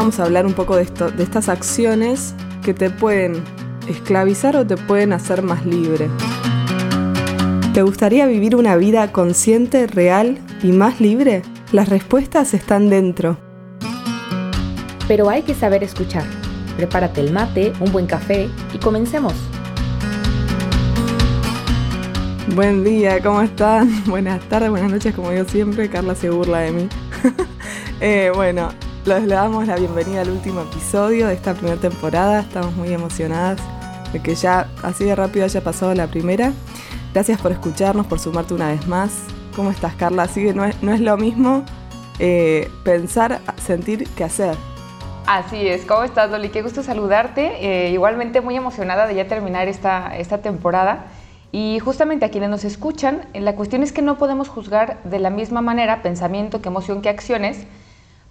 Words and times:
vamos 0.00 0.18
a 0.18 0.24
hablar 0.24 0.46
un 0.46 0.54
poco 0.54 0.76
de, 0.76 0.84
esto, 0.84 1.10
de 1.10 1.22
estas 1.22 1.50
acciones 1.50 2.34
que 2.64 2.72
te 2.72 2.88
pueden 2.88 3.44
esclavizar 3.86 4.56
o 4.56 4.66
te 4.66 4.78
pueden 4.78 5.12
hacer 5.12 5.42
más 5.42 5.66
libre. 5.66 6.08
¿Te 7.74 7.82
gustaría 7.82 8.24
vivir 8.24 8.56
una 8.56 8.76
vida 8.76 9.12
consciente, 9.12 9.86
real 9.86 10.38
y 10.62 10.72
más 10.72 11.02
libre? 11.02 11.42
Las 11.70 11.90
respuestas 11.90 12.54
están 12.54 12.88
dentro. 12.88 13.36
Pero 15.06 15.28
hay 15.28 15.42
que 15.42 15.54
saber 15.54 15.84
escuchar. 15.84 16.24
Prepárate 16.78 17.20
el 17.20 17.30
mate, 17.30 17.74
un 17.78 17.92
buen 17.92 18.06
café 18.06 18.48
y 18.72 18.78
comencemos. 18.78 19.34
Buen 22.54 22.84
día, 22.84 23.22
¿cómo 23.22 23.42
están? 23.42 24.02
Buenas 24.06 24.40
tardes, 24.48 24.70
buenas 24.70 24.92
noches, 24.92 25.14
como 25.14 25.30
digo 25.30 25.44
siempre, 25.44 25.90
Carla 25.90 26.14
se 26.14 26.30
burla 26.30 26.60
de 26.60 26.72
mí. 26.72 26.88
Eh, 28.02 28.32
bueno, 28.34 28.70
les 29.06 29.26
damos 29.26 29.66
la 29.66 29.76
bienvenida 29.76 30.20
al 30.20 30.30
último 30.30 30.60
episodio 30.60 31.28
de 31.28 31.34
esta 31.34 31.54
primera 31.54 31.80
temporada. 31.80 32.40
Estamos 32.40 32.74
muy 32.76 32.92
emocionadas 32.92 33.58
de 34.12 34.20
que 34.20 34.34
ya 34.34 34.68
así 34.82 35.04
de 35.04 35.14
rápido 35.14 35.44
haya 35.44 35.62
pasado 35.62 35.94
la 35.94 36.06
primera. 36.06 36.52
Gracias 37.14 37.40
por 37.40 37.50
escucharnos, 37.50 38.06
por 38.06 38.18
sumarte 38.18 38.54
una 38.54 38.68
vez 38.68 38.86
más. 38.86 39.10
¿Cómo 39.56 39.70
estás, 39.70 39.94
Carla? 39.94 40.24
Así 40.24 40.44
que 40.44 40.52
no 40.52 40.64
es, 40.64 40.80
no 40.82 40.92
es 40.92 41.00
lo 41.00 41.16
mismo 41.16 41.64
eh, 42.18 42.70
pensar, 42.84 43.40
sentir 43.64 44.06
que 44.10 44.24
hacer. 44.24 44.54
Así 45.26 45.66
es, 45.66 45.84
¿cómo 45.86 46.02
estás, 46.02 46.30
Loli? 46.30 46.50
Qué 46.50 46.62
gusto 46.62 46.82
saludarte. 46.82 47.86
Eh, 47.86 47.90
igualmente 47.90 48.40
muy 48.40 48.56
emocionada 48.56 49.06
de 49.06 49.14
ya 49.14 49.26
terminar 49.28 49.66
esta, 49.68 50.16
esta 50.18 50.38
temporada. 50.38 51.06
Y 51.52 51.78
justamente 51.80 52.26
a 52.26 52.30
quienes 52.30 52.50
nos 52.50 52.64
escuchan, 52.64 53.22
la 53.34 53.56
cuestión 53.56 53.82
es 53.82 53.92
que 53.92 54.02
no 54.02 54.18
podemos 54.18 54.48
juzgar 54.48 55.02
de 55.04 55.18
la 55.18 55.30
misma 55.30 55.62
manera 55.62 56.02
pensamiento 56.02 56.60
que 56.60 56.68
emoción 56.68 57.02
que 57.02 57.08
acciones, 57.08 57.66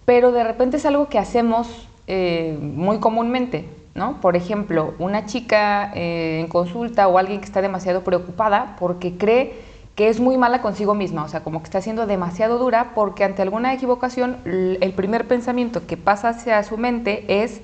pero 0.09 0.31
de 0.31 0.43
repente 0.43 0.77
es 0.77 0.87
algo 0.87 1.07
que 1.07 1.19
hacemos 1.19 1.87
eh, 2.07 2.57
muy 2.59 2.97
comúnmente. 2.97 3.69
¿no? 3.93 4.19
Por 4.21 4.35
ejemplo, 4.35 4.95
una 4.97 5.27
chica 5.27 5.91
eh, 5.93 6.39
en 6.39 6.47
consulta 6.47 7.07
o 7.07 7.19
alguien 7.19 7.41
que 7.41 7.45
está 7.45 7.61
demasiado 7.61 8.03
preocupada 8.03 8.75
porque 8.79 9.17
cree 9.17 9.53
que 9.93 10.09
es 10.09 10.19
muy 10.19 10.35
mala 10.35 10.63
consigo 10.63 10.95
misma, 10.95 11.25
o 11.25 11.27
sea, 11.27 11.43
como 11.43 11.59
que 11.59 11.65
está 11.65 11.79
siendo 11.79 12.07
demasiado 12.07 12.57
dura 12.57 12.93
porque 12.95 13.23
ante 13.23 13.43
alguna 13.43 13.71
equivocación 13.71 14.37
el 14.45 14.93
primer 14.93 15.27
pensamiento 15.27 15.85
que 15.85 15.95
pasa 15.95 16.29
hacia 16.29 16.63
su 16.63 16.79
mente 16.79 17.43
es 17.43 17.61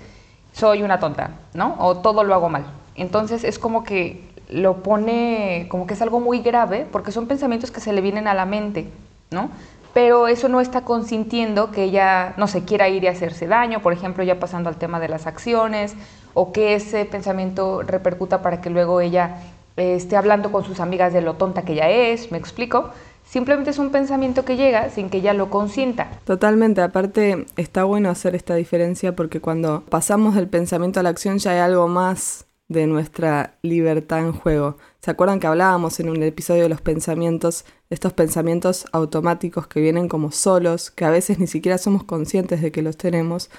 soy 0.54 0.84
una 0.84 1.00
tonta, 1.00 1.32
¿no? 1.56 1.76
O 1.80 1.98
todo 1.98 2.24
lo 2.24 2.36
hago 2.36 2.50
mal. 2.50 2.66
Entonces 2.94 3.44
es 3.44 3.58
como 3.58 3.84
que 3.84 4.22
lo 4.50 4.84
pone 4.84 5.66
como 5.68 5.88
que 5.88 5.96
es 5.96 6.02
algo 6.04 6.20
muy 6.20 6.42
grave 6.42 6.86
porque 6.92 7.12
son 7.12 7.26
pensamientos 7.26 7.72
que 7.72 7.80
se 7.80 7.92
le 7.92 8.02
vienen 8.02 8.28
a 8.28 8.36
la 8.36 8.46
mente, 8.46 8.88
¿no? 9.32 9.50
Pero 9.96 10.28
eso 10.28 10.50
no 10.50 10.60
está 10.60 10.82
consintiendo 10.82 11.72
que 11.72 11.86
ella 11.86 12.34
no 12.36 12.48
se 12.48 12.66
quiera 12.66 12.90
ir 12.90 13.06
y 13.06 13.08
hacerse 13.08 13.48
daño, 13.48 13.82
por 13.82 13.94
ejemplo, 13.94 14.26
ya 14.26 14.42
pasando 14.42 14.68
al 14.68 14.76
tema 14.76 15.00
de 15.00 15.08
las 15.08 15.26
acciones, 15.26 15.94
o 16.34 16.52
que 16.52 16.76
ese 16.76 17.06
pensamiento 17.06 17.82
repercuta 17.82 18.42
para 18.42 18.60
que 18.60 18.70
luego 18.70 19.00
ella 19.00 19.38
eh, 19.78 19.96
esté 19.96 20.18
hablando 20.18 20.52
con 20.52 20.66
sus 20.66 20.82
amigas 20.82 21.14
de 21.14 21.22
lo 21.22 21.36
tonta 21.36 21.62
que 21.62 21.72
ella 21.72 21.90
es, 21.90 22.30
me 22.30 22.38
explico. 22.38 22.90
Simplemente 23.24 23.70
es 23.70 23.80
un 23.80 23.90
pensamiento 23.90 24.44
que 24.44 24.58
llega 24.58 24.90
sin 24.90 25.10
que 25.10 25.20
ella 25.20 25.34
lo 25.34 25.50
consienta. 25.50 26.10
Totalmente, 26.26 26.82
aparte 26.82 27.46
está 27.56 27.86
bueno 27.86 28.10
hacer 28.10 28.36
esta 28.36 28.56
diferencia 28.56 29.16
porque 29.16 29.40
cuando 29.40 29.86
pasamos 29.88 30.36
del 30.36 30.50
pensamiento 30.50 31.00
a 31.00 31.04
la 31.04 31.10
acción 31.10 31.38
ya 31.38 31.52
hay 31.52 31.60
algo 31.60 31.88
más 31.88 32.46
de 32.68 32.88
nuestra 32.88 33.58
libertad 33.62 34.20
en 34.20 34.34
juego. 34.34 34.78
¿Se 35.02 35.12
acuerdan 35.12 35.40
que 35.40 35.48
hablábamos 35.48 36.00
en 36.00 36.10
un 36.10 36.24
episodio 36.24 36.64
de 36.64 36.70
los 36.70 36.82
pensamientos, 36.82 37.66
estos 37.90 38.14
pensamientos 38.14 38.86
automáticos 38.92 39.68
que 39.68 39.82
vienen 39.82 40.08
como 40.08 40.32
solos, 40.32 40.90
que 40.90 41.06
a 41.06 41.12
veces 41.12 41.40
ni 41.40 41.48
siquiera 41.48 41.78
somos 41.78 42.04
conscientes 42.04 42.62
de 42.62 42.72
que 42.72 42.82
los 42.82 42.98
tenemos? 42.98 43.50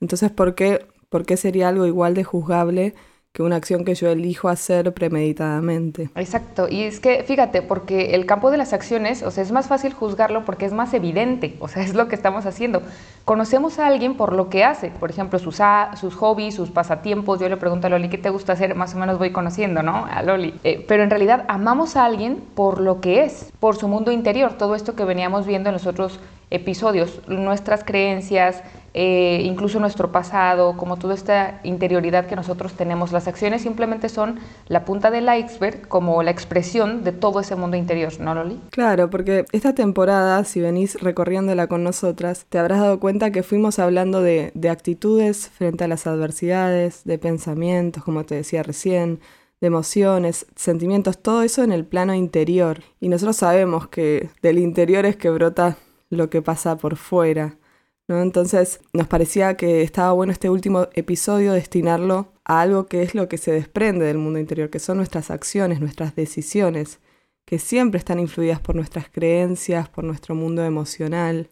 Entonces, 0.00 0.30
¿por 0.30 0.54
qué, 0.54 0.86
por 1.10 1.26
qué 1.26 1.36
sería 1.36 1.68
algo 1.68 1.86
igual 1.86 2.14
de 2.14 2.24
juzgable 2.24 2.94
que 3.34 3.42
una 3.42 3.56
acción 3.56 3.84
que 3.84 3.96
yo 3.96 4.08
elijo 4.10 4.48
hacer 4.48 4.94
premeditadamente. 4.94 6.08
Exacto, 6.14 6.68
y 6.70 6.84
es 6.84 7.00
que 7.00 7.24
fíjate, 7.24 7.62
porque 7.62 8.14
el 8.14 8.26
campo 8.26 8.52
de 8.52 8.58
las 8.58 8.72
acciones, 8.72 9.24
o 9.24 9.32
sea, 9.32 9.42
es 9.42 9.50
más 9.50 9.66
fácil 9.66 9.92
juzgarlo 9.92 10.44
porque 10.44 10.66
es 10.66 10.72
más 10.72 10.94
evidente, 10.94 11.56
o 11.58 11.66
sea, 11.66 11.82
es 11.82 11.94
lo 11.94 12.06
que 12.06 12.14
estamos 12.14 12.46
haciendo. 12.46 12.82
Conocemos 13.24 13.80
a 13.80 13.88
alguien 13.88 14.16
por 14.16 14.32
lo 14.32 14.48
que 14.48 14.62
hace, 14.62 14.90
por 14.90 15.10
ejemplo, 15.10 15.40
sus, 15.40 15.60
sus 15.98 16.14
hobbies, 16.14 16.54
sus 16.54 16.70
pasatiempos, 16.70 17.40
yo 17.40 17.48
le 17.48 17.56
pregunto 17.56 17.88
a 17.88 17.90
Loli, 17.90 18.08
¿qué 18.08 18.18
te 18.18 18.30
gusta 18.30 18.52
hacer? 18.52 18.76
Más 18.76 18.94
o 18.94 18.98
menos 18.98 19.18
voy 19.18 19.32
conociendo, 19.32 19.82
¿no? 19.82 20.06
A 20.06 20.22
Loli. 20.22 20.54
Eh, 20.62 20.84
pero 20.86 21.02
en 21.02 21.10
realidad 21.10 21.44
amamos 21.48 21.96
a 21.96 22.04
alguien 22.04 22.36
por 22.54 22.80
lo 22.80 23.00
que 23.00 23.24
es, 23.24 23.52
por 23.58 23.74
su 23.74 23.88
mundo 23.88 24.12
interior, 24.12 24.52
todo 24.52 24.76
esto 24.76 24.94
que 24.94 25.04
veníamos 25.04 25.44
viendo 25.44 25.70
en 25.70 25.72
los 25.72 25.88
otros 25.88 26.20
episodios, 26.54 27.20
nuestras 27.28 27.84
creencias, 27.84 28.62
eh, 28.96 29.42
incluso 29.44 29.80
nuestro 29.80 30.12
pasado, 30.12 30.76
como 30.76 30.96
toda 30.96 31.14
esta 31.14 31.60
interioridad 31.64 32.26
que 32.26 32.36
nosotros 32.36 32.74
tenemos. 32.74 33.10
Las 33.10 33.26
acciones 33.26 33.62
simplemente 33.62 34.08
son 34.08 34.38
la 34.68 34.84
punta 34.84 35.10
del 35.10 35.28
iceberg, 35.36 35.88
como 35.88 36.22
la 36.22 36.30
expresión 36.30 37.02
de 37.02 37.10
todo 37.10 37.40
ese 37.40 37.56
mundo 37.56 37.76
interior, 37.76 38.12
¿no, 38.20 38.34
Loli? 38.34 38.60
Claro, 38.70 39.10
porque 39.10 39.46
esta 39.50 39.74
temporada, 39.74 40.44
si 40.44 40.60
venís 40.60 41.00
recorriéndola 41.00 41.66
con 41.66 41.82
nosotras, 41.82 42.46
te 42.48 42.58
habrás 42.58 42.80
dado 42.80 43.00
cuenta 43.00 43.32
que 43.32 43.42
fuimos 43.42 43.80
hablando 43.80 44.22
de, 44.22 44.52
de 44.54 44.70
actitudes 44.70 45.48
frente 45.48 45.82
a 45.82 45.88
las 45.88 46.06
adversidades, 46.06 47.02
de 47.02 47.18
pensamientos, 47.18 48.04
como 48.04 48.24
te 48.24 48.36
decía 48.36 48.62
recién, 48.62 49.18
de 49.60 49.66
emociones, 49.66 50.46
sentimientos, 50.54 51.18
todo 51.18 51.42
eso 51.42 51.64
en 51.64 51.72
el 51.72 51.84
plano 51.84 52.14
interior. 52.14 52.82
Y 53.00 53.08
nosotros 53.08 53.36
sabemos 53.36 53.88
que 53.88 54.30
del 54.40 54.58
interior 54.58 55.04
es 55.04 55.16
que 55.16 55.30
brota 55.30 55.78
lo 56.16 56.30
que 56.30 56.42
pasa 56.42 56.76
por 56.76 56.96
fuera. 56.96 57.56
¿no? 58.08 58.20
Entonces 58.20 58.80
nos 58.92 59.06
parecía 59.08 59.56
que 59.56 59.82
estaba 59.82 60.12
bueno 60.12 60.32
este 60.32 60.50
último 60.50 60.88
episodio 60.94 61.52
destinarlo 61.52 62.32
a 62.44 62.60
algo 62.60 62.86
que 62.86 63.02
es 63.02 63.14
lo 63.14 63.28
que 63.28 63.38
se 63.38 63.52
desprende 63.52 64.04
del 64.04 64.18
mundo 64.18 64.38
interior, 64.38 64.70
que 64.70 64.78
son 64.78 64.98
nuestras 64.98 65.30
acciones, 65.30 65.80
nuestras 65.80 66.14
decisiones, 66.14 67.00
que 67.44 67.58
siempre 67.58 67.98
están 67.98 68.18
influidas 68.18 68.60
por 68.60 68.74
nuestras 68.74 69.08
creencias, 69.08 69.88
por 69.88 70.04
nuestro 70.04 70.34
mundo 70.34 70.64
emocional. 70.64 71.50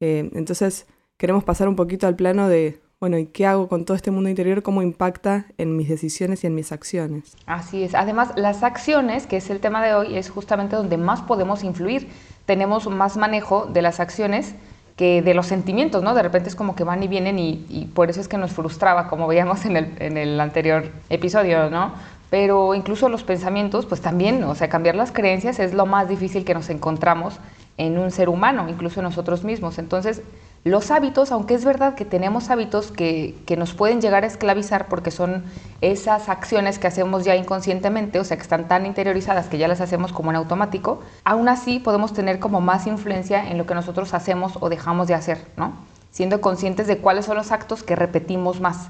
Eh, 0.00 0.30
entonces 0.34 0.86
queremos 1.16 1.44
pasar 1.44 1.68
un 1.68 1.76
poquito 1.76 2.06
al 2.06 2.16
plano 2.16 2.48
de, 2.48 2.80
bueno, 3.00 3.18
¿y 3.18 3.26
qué 3.26 3.46
hago 3.46 3.68
con 3.68 3.84
todo 3.84 3.96
este 3.96 4.10
mundo 4.10 4.30
interior? 4.30 4.62
¿Cómo 4.62 4.82
impacta 4.82 5.46
en 5.58 5.76
mis 5.76 5.88
decisiones 5.88 6.44
y 6.44 6.46
en 6.46 6.54
mis 6.54 6.72
acciones? 6.72 7.36
Así 7.46 7.82
es. 7.82 7.94
Además, 7.94 8.32
las 8.36 8.62
acciones, 8.62 9.26
que 9.26 9.36
es 9.38 9.50
el 9.50 9.60
tema 9.60 9.84
de 9.84 9.94
hoy, 9.94 10.16
es 10.16 10.30
justamente 10.30 10.76
donde 10.76 10.96
más 10.96 11.22
podemos 11.22 11.64
influir. 11.64 12.08
Tenemos 12.46 12.88
más 12.88 13.16
manejo 13.16 13.66
de 13.66 13.82
las 13.82 14.00
acciones 14.00 14.54
que 14.96 15.20
de 15.20 15.34
los 15.34 15.46
sentimientos, 15.46 16.02
¿no? 16.02 16.14
De 16.14 16.22
repente 16.22 16.48
es 16.48 16.56
como 16.56 16.74
que 16.74 16.84
van 16.84 17.02
y 17.02 17.08
vienen 17.08 17.38
y, 17.38 17.90
por 17.94 18.08
eso 18.08 18.20
es 18.20 18.28
que 18.28 18.38
nos 18.38 18.52
frustraba, 18.52 19.08
como 19.08 19.26
veíamos 19.26 19.66
en 19.66 19.76
el, 19.76 19.92
en 19.98 20.40
anterior 20.40 20.90
episodio, 21.10 21.68
¿no? 21.68 21.92
Pero 22.30 22.74
incluso 22.74 23.08
los 23.08 23.22
pensamientos, 23.22 23.86
pues 23.86 24.00
también, 24.00 24.42
o 24.44 24.54
sea, 24.54 24.68
cambiar 24.68 24.94
las 24.94 25.12
creencias 25.12 25.58
es 25.58 25.74
lo 25.74 25.86
más 25.86 26.08
difícil 26.08 26.44
que 26.44 26.54
nos 26.54 26.70
encontramos 26.70 27.38
en 27.76 27.98
un 27.98 28.10
ser 28.10 28.28
humano, 28.28 28.68
incluso 28.68 29.02
nosotros 29.02 29.44
mismos. 29.44 29.78
Entonces, 29.78 30.22
los 30.66 30.90
hábitos, 30.90 31.30
aunque 31.30 31.54
es 31.54 31.64
verdad 31.64 31.94
que 31.94 32.04
tenemos 32.04 32.50
hábitos 32.50 32.90
que, 32.90 33.36
nos 33.56 33.72
pueden 33.72 34.00
llegar 34.00 34.24
a 34.24 34.26
esclavizar 34.26 34.88
porque 34.88 35.12
son 35.12 35.44
esas 35.80 36.28
acciones 36.28 36.80
que 36.80 36.88
hacemos 36.88 37.24
ya 37.24 37.36
inconscientemente, 37.36 38.18
o 38.18 38.24
sea, 38.24 38.36
que 38.36 38.42
están 38.42 38.66
tan 38.66 38.84
interiorizadas 38.84 39.46
que 39.46 39.58
ya 39.58 39.68
las 39.68 39.80
hacemos 39.80 40.12
como 40.12 40.30
en 40.30 40.36
automático, 40.36 41.00
aún 41.22 41.48
así 41.48 41.78
podemos 41.78 42.12
tener 42.12 42.40
como 42.40 42.60
más 42.60 42.88
influencia 42.88 43.48
en 43.48 43.58
lo 43.58 43.66
que 43.66 43.76
nosotros 43.76 44.12
hacemos 44.12 44.54
o 44.58 44.68
dejamos 44.68 45.06
de 45.06 45.14
hacer, 45.14 45.38
¿no? 45.56 45.72
Siendo 46.10 46.40
conscientes 46.40 46.88
de 46.88 46.98
cuáles 46.98 47.26
son 47.26 47.36
los 47.36 47.52
actos 47.52 47.84
que 47.84 47.94
repetimos 47.94 48.60
más. 48.60 48.88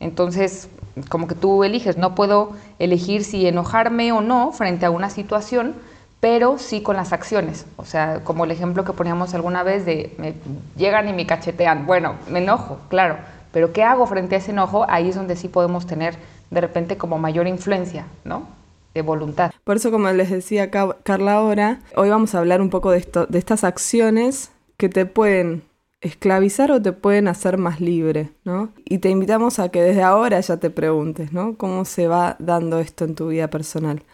Entonces, 0.00 0.70
como 1.10 1.26
que 1.26 1.34
tú 1.34 1.62
eliges, 1.62 1.98
no 1.98 2.14
puedo 2.14 2.52
elegir 2.78 3.24
si 3.24 3.46
enojarme 3.46 4.12
o 4.12 4.22
no 4.22 4.50
frente 4.52 4.86
a 4.86 4.90
una 4.90 5.10
situación, 5.10 5.74
pero 6.22 6.56
sí 6.56 6.82
con 6.82 6.94
las 6.94 7.12
acciones. 7.12 7.66
O 7.76 7.84
sea, 7.84 8.20
como 8.22 8.44
el 8.44 8.52
ejemplo 8.52 8.84
que 8.84 8.92
poníamos 8.92 9.34
alguna 9.34 9.64
vez 9.64 9.84
de 9.84 10.14
me 10.18 10.34
llegan 10.76 11.08
y 11.08 11.12
me 11.12 11.26
cachetean. 11.26 11.84
Bueno, 11.84 12.14
me 12.30 12.38
enojo, 12.38 12.78
claro, 12.88 13.16
pero 13.50 13.72
¿qué 13.72 13.82
hago 13.82 14.06
frente 14.06 14.36
a 14.36 14.38
ese 14.38 14.52
enojo? 14.52 14.86
Ahí 14.88 15.08
es 15.08 15.16
donde 15.16 15.34
sí 15.34 15.48
podemos 15.48 15.84
tener 15.84 16.14
de 16.52 16.60
repente 16.60 16.96
como 16.96 17.18
mayor 17.18 17.48
influencia, 17.48 18.06
¿no? 18.22 18.46
De 18.94 19.02
voluntad. 19.02 19.50
Por 19.64 19.74
eso, 19.74 19.90
como 19.90 20.08
les 20.12 20.30
decía 20.30 20.70
Carla 20.70 21.34
ahora, 21.34 21.80
hoy 21.96 22.10
vamos 22.10 22.36
a 22.36 22.38
hablar 22.38 22.60
un 22.60 22.70
poco 22.70 22.92
de, 22.92 23.04
de 23.28 23.38
estas 23.38 23.64
acciones 23.64 24.52
que 24.76 24.88
te 24.88 25.06
pueden 25.06 25.64
esclavizar 26.02 26.70
o 26.70 26.80
te 26.80 26.92
pueden 26.92 27.26
hacer 27.26 27.58
más 27.58 27.80
libre, 27.80 28.30
¿no? 28.44 28.68
Y 28.84 28.98
te 28.98 29.10
invitamos 29.10 29.58
a 29.58 29.70
que 29.70 29.82
desde 29.82 30.04
ahora 30.04 30.38
ya 30.38 30.58
te 30.58 30.70
preguntes, 30.70 31.32
¿no? 31.32 31.56
¿Cómo 31.56 31.84
se 31.84 32.06
va 32.06 32.36
dando 32.38 32.78
esto 32.78 33.04
en 33.04 33.16
tu 33.16 33.26
vida 33.26 33.50
personal? 33.50 34.04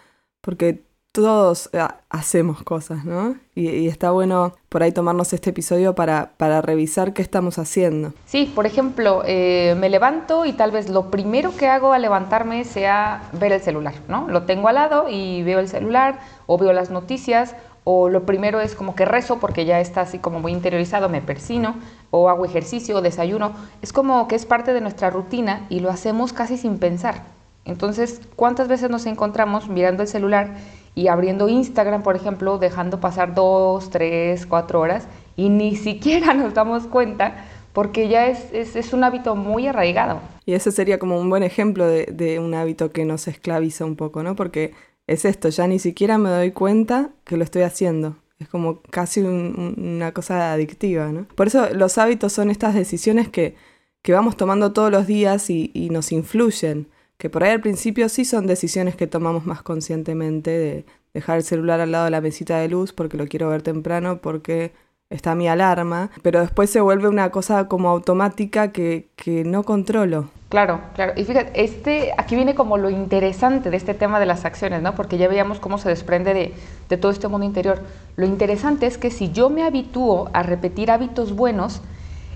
Porque 0.40 0.88
todos 1.19 1.69
eh, 1.73 1.85
hacemos 2.11 2.62
cosas, 2.62 3.05
¿no? 3.05 3.35
Y, 3.56 3.88
está 3.88 4.12
bueno 4.12 4.55
por 4.69 4.85
ahí 4.85 4.93
tomarnos 4.93 5.32
este 5.32 5.50
episodio 5.50 5.97
para, 5.97 6.35
para 6.37 6.62
revisar 6.62 7.12
qué 7.12 7.23
estamos 7.23 7.59
haciendo. 7.59 8.12
Sí, 8.25 8.53
por 8.55 8.67
ejemplo, 8.67 9.23
eh, 9.26 9.75
me 9.81 9.91
levanto 9.91 10.44
y 10.44 10.53
tal 10.53 10.70
vez 10.70 10.88
lo 10.88 11.11
primero 11.11 11.56
que 11.56 11.67
hago 11.67 11.93
al 11.93 12.03
levantarme 12.03 12.62
sea 12.62 13.29
ver 13.32 13.50
el 13.50 13.61
celular, 13.61 13.94
¿no? 14.06 14.29
Lo 14.29 14.44
tengo 14.44 14.69
al 14.69 14.76
lado 14.76 15.06
y 15.11 15.43
veo 15.43 15.59
el 15.59 15.67
celular 15.67 16.20
o 16.47 16.56
veo 16.56 16.73
las 16.73 16.91
noticias 16.91 17.56
o 17.82 18.09
lo 18.09 18.25
primero 18.25 18.61
es 18.61 18.76
como 18.76 18.94
que 18.94 19.05
rezo 19.05 19.41
porque 19.41 19.65
ya 19.65 19.81
está 19.81 20.03
así 20.03 20.20
como 20.20 20.38
muy 20.38 20.53
interiorizado, 20.53 21.09
me 21.09 21.20
persino, 21.20 21.75
o 22.12 22.29
hago 22.29 22.44
ejercicio 22.44 22.97
o 22.97 23.03
desayuno. 23.03 23.55
Es 23.82 23.93
como 23.93 24.29
que 24.29 24.37
es 24.37 24.47
parte 24.47 24.73
de 24.73 24.81
nuestra 24.81 25.11
rutina 25.11 25.67
y 25.69 25.81
lo 25.81 25.91
hacemos 25.91 26.32
casi 26.32 26.56
sin 26.56 26.79
pensar. 26.79 27.25
Entonces, 27.65 28.23
¿cuántas 28.35 28.67
veces 28.67 28.88
nos 28.88 29.05
encontramos 29.05 29.69
mirando 29.69 30.03
el 30.03 30.09
celular 30.09 30.56
y 30.98 31.06
abriendo 31.06 31.48
Instagram, 31.48 32.02
por 32.02 32.16
ejemplo, 32.16 32.58
dejando 32.58 32.98
pasar 32.98 33.32
dos, 33.32 33.88
tres, 33.88 34.46
cuatro 34.46 34.80
horas 34.80 35.06
y 35.36 35.48
ni 35.48 35.76
siquiera 35.86 36.34
nos 36.34 36.54
damos 36.54 36.88
cuenta 36.88 37.44
porque 37.72 38.08
ya 38.08 38.26
es, 38.26 38.52
es, 38.52 38.92
un 38.92 39.04
hábito 39.04 39.36
muy 39.36 39.68
arraigado. 39.68 40.20
Y 40.44 40.54
ese 40.54 40.72
sería 40.72 40.98
como 40.98 41.20
un 41.20 41.30
buen 41.30 41.44
ejemplo 41.44 41.86
de, 41.86 42.40
un 42.40 42.52
hábito 42.52 42.90
que 42.90 43.04
nos 43.04 43.28
esclaviza 43.28 43.84
un 43.84 43.94
poco, 43.94 44.24
¿no? 44.24 44.34
Porque 44.34 44.74
es 45.06 45.24
esto, 45.24 45.50
ya 45.50 45.68
ni 45.68 45.78
siquiera 45.78 46.18
me 46.18 46.30
doy 46.30 46.50
cuenta 46.50 47.10
que 47.22 47.36
lo 47.36 47.44
estoy 47.44 47.62
haciendo. 47.62 48.16
Es 48.40 48.48
como 48.48 48.82
casi 48.82 49.20
una 49.20 50.12
cosa 50.12 50.52
adictiva, 50.52 51.12
¿no? 51.12 51.28
Por 51.36 51.46
eso 51.46 51.72
los 51.74 51.96
hábitos 51.98 52.32
son 52.32 52.50
estas 52.50 52.74
decisiones 52.74 53.28
que, 53.28 53.54
que 54.02 54.12
vamos 54.12 54.36
tomando 54.36 54.72
todos 54.72 54.90
los 54.90 55.06
días 55.06 55.48
y 55.48 55.88
nos 55.92 56.10
influyen 56.10 56.88
que 57.19 57.29
por 57.29 57.44
ahí 57.44 57.50
al 57.50 57.61
principio 57.61 58.09
sí 58.09 58.25
son 58.25 58.47
decisiones 58.47 58.97
que 58.97 59.06
tomamos 59.06 59.44
más 59.44 59.62
conscientemente 59.62 60.50
de 60.50 60.87
dejar 61.12 61.38
el 61.38 61.43
celular 61.43 61.81
al 61.81 61.93
lado 61.93 62.05
de 62.05 62.12
la 62.12 62.20
mesita 62.20 62.59
de 62.59 62.69
luz 62.69 62.93
porque 62.93 63.17
lo 63.17 63.26
quiero 63.26 63.49
ver 63.49 63.62
temprano, 63.62 64.20
porque 64.23 64.73
está 65.11 65.35
mi 65.35 65.49
alarma, 65.49 66.11
pero 66.23 66.41
después 66.41 66.70
se 66.70 66.81
vuelve 66.81 67.09
una 67.09 67.31
cosa 67.31 67.67
como 67.67 67.88
automática 67.88 68.73
que, 68.73 69.09
que 69.17 69.43
no 69.44 69.65
controlo. 69.65 70.31
Claro, 70.49 70.81
claro. 70.94 71.12
Y 71.17 71.25
fíjate, 71.25 71.62
este, 71.62 72.12
aquí 72.17 72.35
viene 72.35 72.55
como 72.55 72.79
lo 72.79 72.88
interesante 72.88 73.70
de 73.70 73.76
este 73.76 73.94
tema 73.94 74.20
de 74.20 74.26
las 74.26 74.44
acciones, 74.44 74.81
¿no? 74.81 74.94
Porque 74.94 75.19
ya 75.19 75.29
veíamos 75.29 75.61
cómo 75.61 75.76
se 75.79 75.88
desprende 75.88 76.32
de, 76.32 76.55
de 76.88 76.97
todo 76.97 77.11
este 77.11 77.29
mundo 77.29 77.47
interior. 77.47 77.82
Lo 78.17 78.26
interesante 78.26 78.87
es 78.87 78.97
que 78.97 79.11
si 79.11 79.31
yo 79.31 79.50
me 79.50 79.62
habitúo 79.62 80.31
a 80.32 80.43
repetir 80.43 80.91
hábitos 80.91 81.35
buenos, 81.35 81.82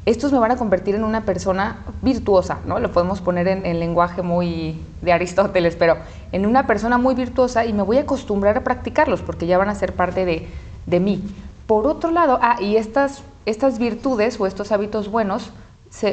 estos 0.04 0.32
me 0.32 0.38
van 0.38 0.50
a 0.50 0.56
convertir 0.56 0.94
en 0.94 1.04
una 1.04 1.24
persona 1.24 1.84
virtuosa, 2.02 2.58
¿no? 2.66 2.80
Lo 2.80 2.90
podemos 2.90 3.20
poner 3.20 3.46
en, 3.46 3.78
lenguaje 3.78 4.22
muy 4.22 4.80
de 5.00 5.12
Aristóteles, 5.12 5.76
pero 5.76 5.96
en 6.32 6.44
una 6.44 6.66
persona 6.66 6.98
muy 6.98 7.14
virtuosa 7.14 7.64
y 7.64 7.72
me 7.72 7.82
voy 7.82 7.98
a 7.98 8.00
acostumbrar 8.00 8.56
a 8.56 8.64
practicarlos 8.64 9.20
porque 9.22 9.46
ya 9.46 9.58
van 9.58 9.68
a 9.68 9.74
ser 9.74 9.94
parte 9.94 10.24
de, 10.24 10.48
de 10.86 11.00
mí. 11.00 11.22
Por 11.66 11.86
otro 11.86 12.10
lado, 12.10 12.40
ah, 12.42 12.56
y 12.60 12.76
estas, 12.76 13.22
estas 13.46 13.78
virtudes 13.78 14.40
o 14.40 14.46
estos 14.46 14.72
hábitos 14.72 15.08
buenos 15.08 15.52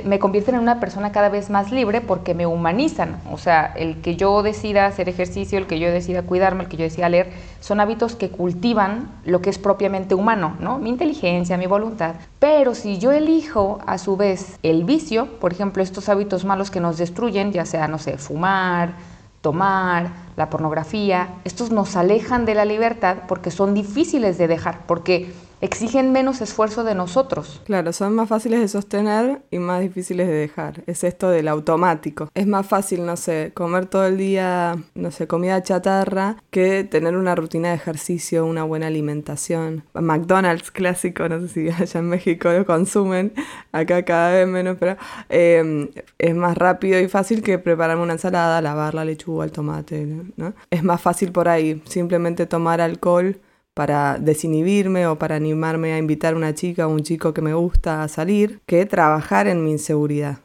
me 0.03 0.19
convierten 0.19 0.55
en 0.55 0.61
una 0.61 0.79
persona 0.79 1.11
cada 1.11 1.29
vez 1.29 1.49
más 1.49 1.71
libre 1.71 2.01
porque 2.01 2.33
me 2.33 2.45
humanizan. 2.45 3.21
O 3.31 3.37
sea, 3.37 3.73
el 3.75 4.01
que 4.01 4.15
yo 4.15 4.43
decida 4.43 4.85
hacer 4.85 5.09
ejercicio, 5.09 5.57
el 5.57 5.67
que 5.67 5.79
yo 5.79 5.89
decida 5.91 6.23
cuidarme, 6.23 6.63
el 6.63 6.69
que 6.69 6.77
yo 6.77 6.83
decida 6.83 7.09
leer, 7.09 7.31
son 7.59 7.79
hábitos 7.79 8.15
que 8.15 8.29
cultivan 8.29 9.09
lo 9.25 9.41
que 9.41 9.49
es 9.49 9.57
propiamente 9.57 10.15
humano, 10.15 10.57
¿no? 10.59 10.79
Mi 10.79 10.89
inteligencia, 10.89 11.57
mi 11.57 11.65
voluntad. 11.65 12.15
Pero 12.39 12.75
si 12.75 12.99
yo 12.99 13.11
elijo 13.11 13.79
a 13.87 13.97
su 13.97 14.17
vez 14.17 14.59
el 14.63 14.83
vicio, 14.83 15.39
por 15.39 15.53
ejemplo, 15.53 15.81
estos 15.81 16.09
hábitos 16.09 16.45
malos 16.45 16.69
que 16.71 16.81
nos 16.81 16.97
destruyen, 16.97 17.51
ya 17.51 17.65
sea, 17.65 17.87
no 17.87 17.97
sé, 17.97 18.17
fumar, 18.17 18.93
tomar, 19.41 20.11
la 20.35 20.49
pornografía, 20.49 21.29
estos 21.45 21.71
nos 21.71 21.95
alejan 21.95 22.45
de 22.45 22.55
la 22.55 22.65
libertad 22.65 23.17
porque 23.27 23.51
son 23.51 23.73
difíciles 23.73 24.37
de 24.37 24.47
dejar, 24.47 24.79
porque 24.85 25.33
exigen 25.61 26.11
menos 26.11 26.41
esfuerzo 26.41 26.83
de 26.83 26.95
nosotros. 26.95 27.61
Claro, 27.65 27.93
son 27.93 28.15
más 28.15 28.29
fáciles 28.29 28.59
de 28.59 28.67
sostener 28.67 29.41
y 29.51 29.59
más 29.59 29.81
difíciles 29.81 30.27
de 30.27 30.33
dejar. 30.33 30.83
Es 30.87 31.03
esto 31.03 31.29
del 31.29 31.47
automático. 31.47 32.29
Es 32.33 32.47
más 32.47 32.65
fácil, 32.67 33.05
no 33.05 33.17
sé, 33.17 33.51
comer 33.53 33.85
todo 33.85 34.05
el 34.05 34.17
día, 34.17 34.77
no 34.95 35.11
sé, 35.11 35.27
comida 35.27 35.61
chatarra, 35.63 36.37
que 36.49 36.83
tener 36.83 37.17
una 37.17 37.35
rutina 37.35 37.69
de 37.69 37.75
ejercicio, 37.75 38.45
una 38.45 38.63
buena 38.63 38.87
alimentación. 38.87 39.83
McDonald's 39.93 40.71
clásico, 40.71 41.27
no 41.27 41.39
sé 41.41 41.47
si 41.47 41.69
allá 41.81 41.99
en 41.99 42.09
México 42.09 42.49
lo 42.49 42.65
consumen, 42.65 43.33
acá 43.71 44.03
cada 44.03 44.31
vez 44.31 44.47
menos, 44.47 44.77
pero 44.79 44.97
em, 45.29 45.89
es 46.17 46.35
más 46.35 46.57
rápido 46.57 46.99
y 46.99 47.07
fácil 47.07 47.41
que 47.41 47.59
prepararme 47.59 48.03
una 48.03 48.13
ensalada, 48.13 48.61
lavar 48.61 48.93
la 48.93 49.05
lechuga, 49.05 49.45
el 49.45 49.51
tomate, 49.51 50.05
¿no? 50.35 50.53
Es 50.69 50.83
más 50.83 51.01
fácil 51.01 51.31
por 51.31 51.47
ahí, 51.47 51.81
simplemente 51.85 52.45
tomar 52.45 52.81
alcohol 52.81 53.39
para 53.79 54.17
desinhibirme 54.19 55.07
o 55.07 55.17
para 55.17 55.37
animarme 55.37 55.93
a 55.93 55.97
invitar 55.97 56.33
a 56.33 56.35
una 56.35 56.53
chica 56.53 56.85
o 56.85 56.91
un 56.91 57.01
chico 57.01 57.33
que 57.33 57.41
me 57.41 57.53
gusta 57.53 58.03
a 58.03 58.09
salir, 58.09 58.59
que 58.65 58.85
trabajar 58.85 59.47
en 59.47 59.63
mi 59.63 59.71
inseguridad. 59.71 60.39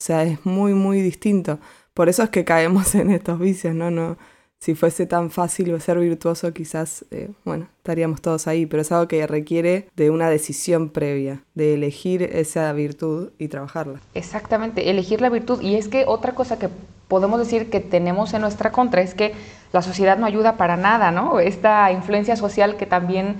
O 0.00 0.02
sea, 0.04 0.24
es 0.24 0.44
muy, 0.44 0.74
muy 0.74 1.00
distinto. 1.00 1.60
Por 1.94 2.08
eso 2.08 2.24
es 2.24 2.30
que 2.30 2.44
caemos 2.44 2.92
en 2.96 3.10
estos 3.10 3.38
vicios, 3.38 3.76
¿no? 3.76 3.92
no 3.92 4.18
si 4.60 4.74
fuese 4.74 5.06
tan 5.06 5.30
fácil 5.30 5.80
ser 5.80 5.98
virtuoso, 5.98 6.52
quizás, 6.52 7.06
eh, 7.10 7.30
bueno, 7.46 7.68
estaríamos 7.78 8.20
todos 8.20 8.46
ahí, 8.46 8.66
pero 8.66 8.82
es 8.82 8.92
algo 8.92 9.08
que 9.08 9.26
requiere 9.26 9.88
de 9.96 10.10
una 10.10 10.28
decisión 10.28 10.90
previa, 10.90 11.42
de 11.54 11.72
elegir 11.72 12.22
esa 12.22 12.70
virtud 12.74 13.30
y 13.38 13.48
trabajarla. 13.48 14.00
Exactamente, 14.12 14.90
elegir 14.90 15.22
la 15.22 15.30
virtud. 15.30 15.62
Y 15.62 15.76
es 15.76 15.88
que 15.88 16.04
otra 16.06 16.34
cosa 16.34 16.58
que 16.58 16.68
podemos 17.08 17.38
decir 17.38 17.70
que 17.70 17.80
tenemos 17.80 18.34
en 18.34 18.42
nuestra 18.42 18.70
contra 18.70 19.00
es 19.00 19.14
que 19.14 19.32
la 19.72 19.80
sociedad 19.80 20.18
no 20.18 20.26
ayuda 20.26 20.58
para 20.58 20.76
nada, 20.76 21.10
¿no? 21.10 21.40
Esta 21.40 21.90
influencia 21.90 22.36
social 22.36 22.76
que 22.76 22.84
también 22.84 23.36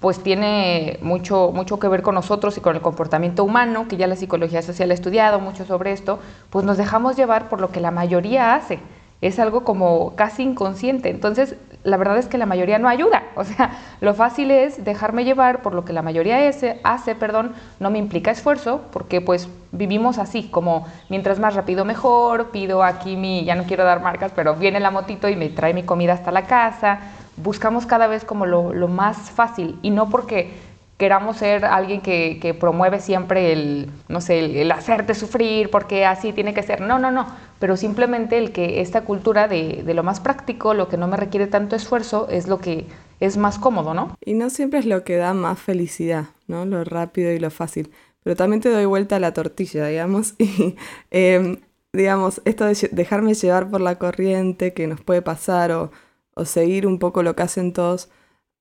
pues 0.00 0.18
tiene 0.18 0.98
mucho, 1.00 1.52
mucho 1.54 1.78
que 1.78 1.86
ver 1.86 2.02
con 2.02 2.16
nosotros 2.16 2.58
y 2.58 2.60
con 2.60 2.74
el 2.74 2.82
comportamiento 2.82 3.44
humano, 3.44 3.86
que 3.86 3.96
ya 3.96 4.08
la 4.08 4.16
psicología 4.16 4.62
social 4.62 4.90
ha 4.90 4.94
estudiado 4.94 5.38
mucho 5.38 5.64
sobre 5.64 5.92
esto, 5.92 6.18
pues 6.50 6.64
nos 6.64 6.76
dejamos 6.76 7.16
llevar 7.16 7.48
por 7.48 7.60
lo 7.60 7.70
que 7.70 7.78
la 7.78 7.92
mayoría 7.92 8.56
hace. 8.56 8.80
Es 9.26 9.40
algo 9.40 9.64
como 9.64 10.14
casi 10.14 10.44
inconsciente. 10.44 11.10
Entonces, 11.10 11.56
la 11.82 11.96
verdad 11.96 12.16
es 12.16 12.26
que 12.26 12.38
la 12.38 12.46
mayoría 12.46 12.78
no 12.78 12.88
ayuda. 12.88 13.24
O 13.34 13.42
sea, 13.42 13.72
lo 14.00 14.14
fácil 14.14 14.52
es 14.52 14.84
dejarme 14.84 15.24
llevar 15.24 15.62
por 15.62 15.74
lo 15.74 15.84
que 15.84 15.92
la 15.92 16.02
mayoría 16.02 16.48
hace, 16.84 17.14
perdón, 17.16 17.52
no 17.80 17.90
me 17.90 17.98
implica 17.98 18.30
esfuerzo, 18.30 18.82
porque 18.92 19.20
pues 19.20 19.48
vivimos 19.72 20.18
así, 20.18 20.44
como 20.44 20.86
mientras 21.08 21.40
más 21.40 21.54
rápido 21.56 21.84
mejor, 21.84 22.50
pido 22.50 22.84
aquí 22.84 23.16
mi, 23.16 23.44
ya 23.44 23.56
no 23.56 23.64
quiero 23.64 23.82
dar 23.82 24.00
marcas, 24.00 24.30
pero 24.34 24.54
viene 24.54 24.78
la 24.78 24.92
motito 24.92 25.28
y 25.28 25.34
me 25.34 25.48
trae 25.48 25.74
mi 25.74 25.82
comida 25.82 26.12
hasta 26.12 26.30
la 26.30 26.46
casa. 26.46 27.00
Buscamos 27.36 27.84
cada 27.84 28.06
vez 28.06 28.24
como 28.24 28.46
lo, 28.46 28.72
lo 28.72 28.86
más 28.86 29.30
fácil 29.30 29.76
y 29.82 29.90
no 29.90 30.08
porque 30.08 30.54
queramos 30.96 31.36
ser 31.36 31.64
alguien 31.64 32.00
que, 32.00 32.38
que, 32.40 32.54
promueve 32.54 33.00
siempre 33.00 33.52
el, 33.52 33.90
no 34.08 34.20
sé, 34.20 34.62
el, 34.62 34.70
hacerte 34.72 35.14
sufrir 35.14 35.70
porque 35.70 36.06
así 36.06 36.32
tiene 36.32 36.54
que 36.54 36.62
ser. 36.62 36.80
No, 36.80 36.98
no, 36.98 37.10
no, 37.10 37.26
pero 37.58 37.76
simplemente 37.76 38.38
el 38.38 38.52
que 38.52 38.80
esta 38.80 39.02
cultura 39.02 39.48
de, 39.48 39.82
de, 39.84 39.94
lo 39.94 40.02
más 40.02 40.20
práctico, 40.20 40.74
lo 40.74 40.88
que 40.88 40.96
no 40.96 41.06
me 41.06 41.16
requiere 41.16 41.46
tanto 41.46 41.76
esfuerzo, 41.76 42.28
es 42.30 42.48
lo 42.48 42.58
que 42.58 42.86
es 43.20 43.36
más 43.36 43.58
cómodo, 43.58 43.94
¿no? 43.94 44.16
Y 44.24 44.34
no 44.34 44.50
siempre 44.50 44.78
es 44.78 44.86
lo 44.86 45.04
que 45.04 45.16
da 45.16 45.34
más 45.34 45.58
felicidad, 45.58 46.26
¿no? 46.46 46.64
Lo 46.64 46.84
rápido 46.84 47.32
y 47.32 47.38
lo 47.38 47.50
fácil. 47.50 47.90
Pero 48.22 48.36
también 48.36 48.60
te 48.60 48.70
doy 48.70 48.86
vuelta 48.86 49.16
a 49.16 49.20
la 49.20 49.32
tortilla, 49.32 49.86
digamos, 49.86 50.34
y 50.38 50.76
em, 51.10 51.58
digamos, 51.92 52.40
esto 52.44 52.64
de 52.64 52.88
dejarme 52.92 53.34
llevar 53.34 53.70
por 53.70 53.80
la 53.80 53.98
corriente 53.98 54.72
que 54.72 54.86
nos 54.86 55.00
puede 55.02 55.22
pasar 55.22 55.72
o, 55.72 55.90
o 56.34 56.44
seguir 56.44 56.86
un 56.86 56.98
poco 56.98 57.22
lo 57.22 57.36
que 57.36 57.42
hacen 57.42 57.72
todos 57.72 58.08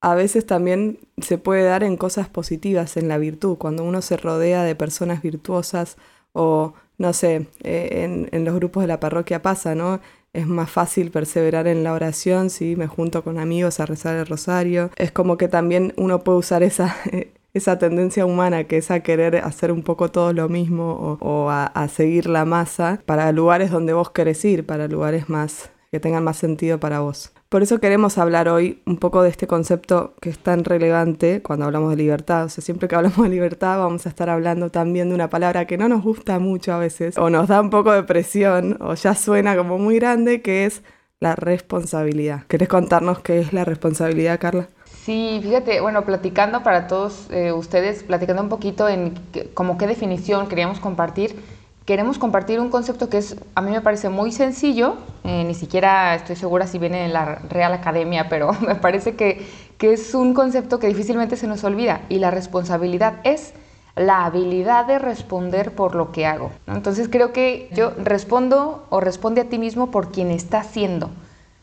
a 0.05 0.13
veces 0.13 0.45
también 0.45 0.99
se 1.17 1.39
puede 1.39 1.63
dar 1.63 1.83
en 1.83 1.97
cosas 1.97 2.29
positivas, 2.29 2.95
en 2.95 3.07
la 3.07 3.17
virtud, 3.17 3.57
cuando 3.57 3.83
uno 3.83 4.03
se 4.03 4.17
rodea 4.17 4.61
de 4.61 4.75
personas 4.75 5.23
virtuosas 5.23 5.97
o, 6.31 6.75
no 6.99 7.11
sé, 7.11 7.47
eh, 7.63 8.27
en, 8.31 8.45
los 8.45 8.53
grupos 8.53 8.83
de 8.83 8.87
la 8.87 8.99
parroquia 8.99 9.41
pasa, 9.41 9.73
¿no? 9.73 10.01
Es 10.31 10.45
más 10.45 10.69
fácil 10.69 11.09
perseverar 11.09 11.65
en 11.65 11.83
la 11.83 11.91
oración 11.91 12.51
si 12.51 12.75
me 12.75 12.85
junto 12.85 13.23
con 13.23 13.39
amigos 13.39 13.79
a 13.79 13.87
rezar 13.87 14.15
el 14.15 14.27
rosario. 14.27 14.91
Es 14.95 15.11
como 15.11 15.37
que 15.37 15.47
también 15.47 15.91
uno 15.97 16.19
puede 16.19 16.37
usar 16.37 16.61
esa, 16.61 16.95
esa 17.55 17.79
tendencia 17.79 18.27
humana 18.27 18.65
que 18.65 18.77
es 18.77 18.91
a 18.91 18.99
querer 18.99 19.37
hacer 19.37 19.71
un 19.71 19.81
poco 19.81 20.11
todo 20.11 20.33
lo 20.33 20.49
mismo 20.49 21.17
o, 21.19 21.49
a, 21.49 21.65
a 21.65 21.87
seguir 21.87 22.29
la 22.29 22.45
masa 22.45 23.01
para 23.07 23.31
lugares 23.31 23.71
donde 23.71 23.93
vos 23.93 24.11
querés 24.11 24.45
ir, 24.45 24.67
para 24.67 24.87
lugares 24.87 25.29
más 25.29 25.71
que 25.89 25.99
tengan 25.99 26.23
más 26.23 26.37
sentido 26.37 26.79
para 26.79 26.99
vos. 26.99 27.33
Por 27.55 27.63
eso 27.63 27.79
queremos 27.79 28.17
hablar 28.17 28.49
hoy 28.49 28.81
un 28.85 28.97
poco 28.97 29.23
de 29.23 29.29
este 29.29 29.47
concepto 29.47 30.13
que 30.19 30.29
es 30.29 30.37
tan 30.37 30.65
relevante 30.65 31.41
cuando 31.41 31.63
hablamos 31.63 31.91
de 31.91 31.95
libertad. 31.95 32.43
O 32.43 32.49
sea, 32.49 32.61
siempre 32.61 32.89
que 32.89 32.95
hablamos 32.95 33.23
de 33.23 33.29
libertad 33.29 33.77
vamos 33.77 34.05
a 34.05 34.09
estar 34.09 34.29
hablando 34.29 34.71
también 34.71 35.07
de 35.07 35.15
una 35.15 35.29
palabra 35.29 35.63
que 35.63 35.77
no 35.77 35.87
nos 35.87 36.03
gusta 36.03 36.37
mucho 36.39 36.73
a 36.73 36.79
veces, 36.79 37.17
o 37.17 37.29
nos 37.29 37.47
da 37.47 37.61
un 37.61 37.69
poco 37.69 37.93
de 37.93 38.03
presión, 38.03 38.77
o 38.81 38.93
ya 38.95 39.15
suena 39.15 39.55
como 39.55 39.77
muy 39.77 39.99
grande, 39.99 40.41
que 40.41 40.65
es 40.65 40.83
la 41.21 41.37
responsabilidad. 41.37 42.43
¿Querés 42.49 42.67
contarnos 42.67 43.19
qué 43.19 43.39
es 43.39 43.53
la 43.53 43.63
responsabilidad, 43.63 44.37
Carla? 44.37 44.67
Sí, 45.05 45.39
fíjate, 45.41 45.79
bueno, 45.79 46.03
platicando 46.03 46.61
para 46.61 46.87
todos 46.87 47.27
eh, 47.31 47.53
ustedes, 47.53 48.03
platicando 48.03 48.41
un 48.41 48.49
poquito 48.49 48.89
en 48.89 49.13
como 49.53 49.77
qué 49.77 49.87
definición 49.87 50.49
queríamos 50.49 50.81
compartir 50.81 51.37
queremos 51.85 52.17
compartir 52.17 52.59
un 52.59 52.69
concepto 52.69 53.09
que 53.09 53.17
es, 53.17 53.37
a 53.53 53.61
mí 53.61 53.71
me 53.71 53.81
parece 53.81 54.09
muy 54.09 54.31
sencillo, 54.31 54.95
eh, 55.25 55.43
ni 55.43 55.53
siquiera 55.53 56.15
estoy 56.15 56.35
segura 56.35 56.67
si 56.67 56.77
viene 56.77 57.05
en 57.05 57.13
la 57.13 57.35
Real 57.49 57.73
Academia, 57.73 58.29
pero 58.29 58.53
me 58.61 58.75
parece 58.75 59.15
que, 59.15 59.45
que 59.77 59.93
es 59.93 60.13
un 60.13 60.33
concepto 60.33 60.79
que 60.79 60.87
difícilmente 60.87 61.37
se 61.37 61.47
nos 61.47 61.63
olvida 61.63 62.01
y 62.09 62.19
la 62.19 62.31
responsabilidad 62.31 63.15
es 63.23 63.53
la 63.95 64.25
habilidad 64.25 64.85
de 64.85 64.99
responder 64.99 65.71
por 65.71 65.95
lo 65.95 66.11
que 66.11 66.25
hago. 66.25 66.51
Entonces 66.67 67.07
creo 67.09 67.31
que 67.31 67.69
yo 67.71 67.91
respondo 67.91 68.85
o 68.89 68.99
responde 68.99 69.41
a 69.41 69.45
ti 69.45 69.57
mismo 69.57 69.89
por 69.89 70.11
quien 70.11 70.31
está 70.31 70.59
haciendo. 70.59 71.09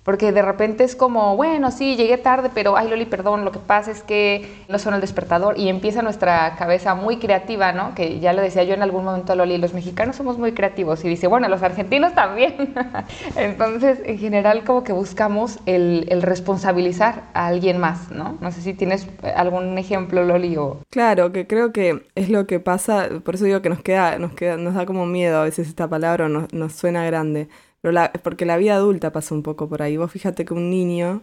Porque 0.05 0.33
de 0.33 0.43
repente 0.43 0.83
es 0.83 0.97
como, 0.97 1.37
bueno, 1.37 1.71
sí, 1.71 1.95
llegué 1.95 2.19
tarde, 2.19 2.51
pero, 2.53 2.77
ay, 2.77 2.89
Loli, 2.89 3.07
perdón, 3.07 3.45
lo 3.45 3.53
que 3.53 3.61
pasa 3.61 3.93
es 3.93 4.03
que 4.03 4.65
no 4.69 4.81
son 4.81 4.95
el 4.95 5.01
despertador. 5.01 5.57
Y 5.57 5.69
empieza 5.69 6.03
nuestra 6.03 6.57
cabeza 6.57 6.97
muy 6.97 7.19
creativa, 7.19 7.73
¿no? 7.73 7.95
Que 7.95 8.19
ya 8.19 8.33
le 8.33 8.43
decía 8.43 8.65
yo 8.65 8.75
en 8.75 8.83
algún 8.83 9.05
momento 9.05 9.33
a 9.33 9.37
Loli, 9.37 9.59
los 9.59 9.75
mexicanos 9.75 10.17
somos 10.17 10.39
muy 10.39 10.53
creativos. 10.53 11.05
Y 11.05 11.09
dice, 11.09 11.29
bueno, 11.29 11.49
los 11.49 11.63
argentinos 11.63 12.15
también. 12.15 12.75
Entonces, 13.37 14.01
en 14.05 14.19
general, 14.19 14.65
como 14.65 14.83
que 14.83 14.93
buscamos 14.93 15.61
el, 15.67 16.09
responsabilizar 16.23 17.23
a 17.33 17.47
alguien 17.47 17.79
más, 17.79 18.11
¿no? 18.11 18.37
No 18.41 18.51
sé 18.51 18.61
si 18.61 18.75
tienes 18.75 19.07
algún 19.37 19.79
ejemplo, 19.79 20.25
Loli, 20.25 20.57
o... 20.57 20.79
Claro, 20.91 21.31
que 21.31 21.47
creo 21.47 21.73
que 21.73 22.07
es 22.17 22.29
lo 22.29 22.47
que 22.49 22.59
pasa, 22.59 23.09
por 23.25 23.37
eso 23.37 23.45
digo 23.45 23.63
que 23.63 23.69
nos 23.69 23.83
queda, 23.83 24.19
nos 24.19 24.33
queda, 24.33 24.57
nos 24.57 24.75
da 24.75 24.85
como 24.85 25.07
miedo 25.07 25.39
a 25.39 25.45
veces 25.45 25.69
esta 25.69 25.89
palabra, 25.89 26.29
nos, 26.29 26.53
nos 26.53 26.73
suena 26.73 27.05
grande 27.05 27.49
pero 27.83 27.93
la, 27.93 28.13
porque 28.13 28.47
la 28.47 28.57
vida 28.57 28.77
adulta 28.77 29.13
pasa 29.13 29.35
un 29.35 29.43
poco 29.43 29.69
por 29.69 29.83
ahí. 29.83 29.97
Vos 29.97 30.11
fíjate 30.11 30.45
que 30.45 30.55
un 30.55 30.71
niño 30.71 31.23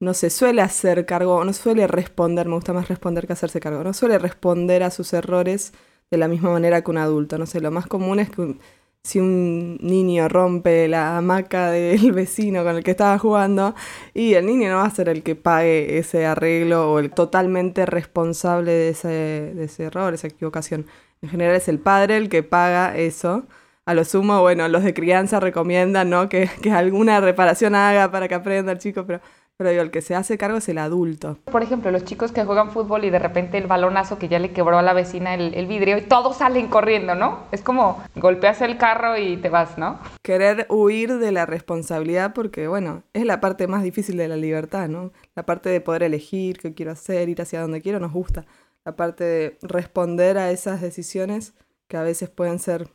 no 0.00 0.14
se 0.14 0.30
suele 0.30 0.62
hacer 0.62 1.06
cargo, 1.06 1.44
no 1.44 1.52
suele 1.52 1.86
responder, 1.86 2.48
me 2.48 2.54
gusta 2.54 2.72
más 2.72 2.88
responder 2.88 3.26
que 3.26 3.34
hacerse 3.34 3.60
cargo, 3.60 3.84
no 3.84 3.92
suele 3.94 4.18
responder 4.18 4.82
a 4.82 4.90
sus 4.90 5.12
errores 5.12 5.72
de 6.10 6.18
la 6.18 6.28
misma 6.28 6.50
manera 6.50 6.82
que 6.82 6.90
un 6.90 6.98
adulto. 6.98 7.38
No 7.38 7.46
sé, 7.46 7.60
lo 7.60 7.70
más 7.70 7.86
común 7.86 8.18
es 8.20 8.30
que 8.30 8.56
si 9.02 9.20
un 9.20 9.78
niño 9.80 10.28
rompe 10.28 10.88
la 10.88 11.16
hamaca 11.16 11.70
del 11.70 12.12
vecino 12.12 12.64
con 12.64 12.76
el 12.76 12.84
que 12.84 12.90
estaba 12.92 13.18
jugando 13.18 13.74
y 14.14 14.34
el 14.34 14.46
niño 14.46 14.68
no 14.70 14.76
va 14.78 14.86
a 14.86 14.90
ser 14.90 15.08
el 15.08 15.22
que 15.22 15.36
pague 15.36 15.98
ese 15.98 16.26
arreglo 16.26 16.92
o 16.92 16.98
el 16.98 17.12
totalmente 17.12 17.86
responsable 17.86 18.72
de 18.72 18.88
ese, 18.90 19.08
de 19.08 19.64
ese 19.64 19.84
error, 19.84 20.12
esa 20.14 20.26
equivocación. 20.28 20.86
En 21.22 21.28
general 21.30 21.56
es 21.56 21.68
el 21.68 21.78
padre 21.78 22.16
el 22.16 22.28
que 22.28 22.42
paga 22.42 22.96
eso 22.96 23.44
a 23.86 23.94
lo 23.94 24.04
sumo, 24.04 24.40
bueno, 24.40 24.68
los 24.68 24.84
de 24.84 24.94
crianza 24.94 25.40
recomiendan, 25.40 26.10
¿no? 26.10 26.28
Que, 26.28 26.48
alguna 26.72 27.20
reparación 27.20 27.74
haga 27.74 28.10
para 28.10 28.28
que 28.28 28.34
aprenda 28.34 28.72
el 28.72 28.78
chico, 28.78 29.04
pero, 29.06 29.20
pero 29.56 29.70
digo, 29.70 29.82
el 29.82 29.90
que 29.90 30.00
se 30.00 30.14
hace 30.14 30.38
cargo 30.38 30.58
es 30.58 30.68
el 30.68 30.78
adulto. 30.78 31.38
Por 31.50 31.62
ejemplo, 31.62 31.90
los 31.90 32.04
chicos 32.04 32.30
que 32.30 32.44
juegan 32.44 32.70
fútbol 32.70 33.04
y 33.04 33.10
de 33.10 33.18
repente 33.18 33.58
el 33.58 33.66
balonazo 33.66 34.18
que 34.18 34.28
ya 34.28 34.38
le 34.38 34.52
quebró 34.52 34.78
a 34.78 34.82
la 34.82 34.92
vecina 34.92 35.34
el, 35.34 35.66
vidrio 35.66 35.98
y 35.98 36.02
todos 36.02 36.36
salen 36.36 36.68
corriendo, 36.68 37.14
¿no? 37.14 37.40
Es 37.52 37.62
como 37.62 38.02
golpeas 38.14 38.60
el 38.62 38.78
carro 38.78 39.18
y 39.18 39.36
te 39.38 39.48
vas, 39.48 39.76
¿no? 39.76 39.98
Querer 40.22 40.66
huir 40.68 41.18
de 41.18 41.32
la 41.32 41.46
responsabilidad 41.46 42.32
porque, 42.32 42.68
bueno, 42.68 43.02
es 43.12 43.24
la 43.24 43.40
parte 43.40 43.66
más 43.66 43.82
difícil 43.82 44.16
de 44.16 44.28
la 44.28 44.36
libertad, 44.36 44.88
¿no? 44.88 45.12
La 45.34 45.44
parte 45.44 45.68
de 45.68 45.80
poder 45.80 46.04
elegir 46.04 46.58
qué 46.58 46.74
quiero 46.74 46.92
hacer, 46.92 47.28
ir 47.28 47.42
hacia 47.42 47.60
donde 47.60 47.82
quiero, 47.82 47.98
nos 47.98 48.12
gusta. 48.12 48.46
La 48.84 48.94
parte 48.94 49.24
de 49.24 49.58
responder 49.62 50.38
a 50.38 50.50
esas 50.50 50.80
decisiones 50.80 51.54
que 51.88 51.96
a 51.96 52.02
veces 52.02 52.30
pueden 52.30 52.60
ser 52.60 52.88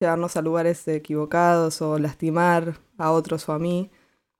llevarnos 0.00 0.36
a 0.36 0.42
lugares 0.42 0.88
equivocados 0.88 1.82
o 1.82 1.98
lastimar 1.98 2.78
a 2.98 3.12
otros 3.12 3.48
o 3.48 3.52
a 3.52 3.58
mí. 3.58 3.90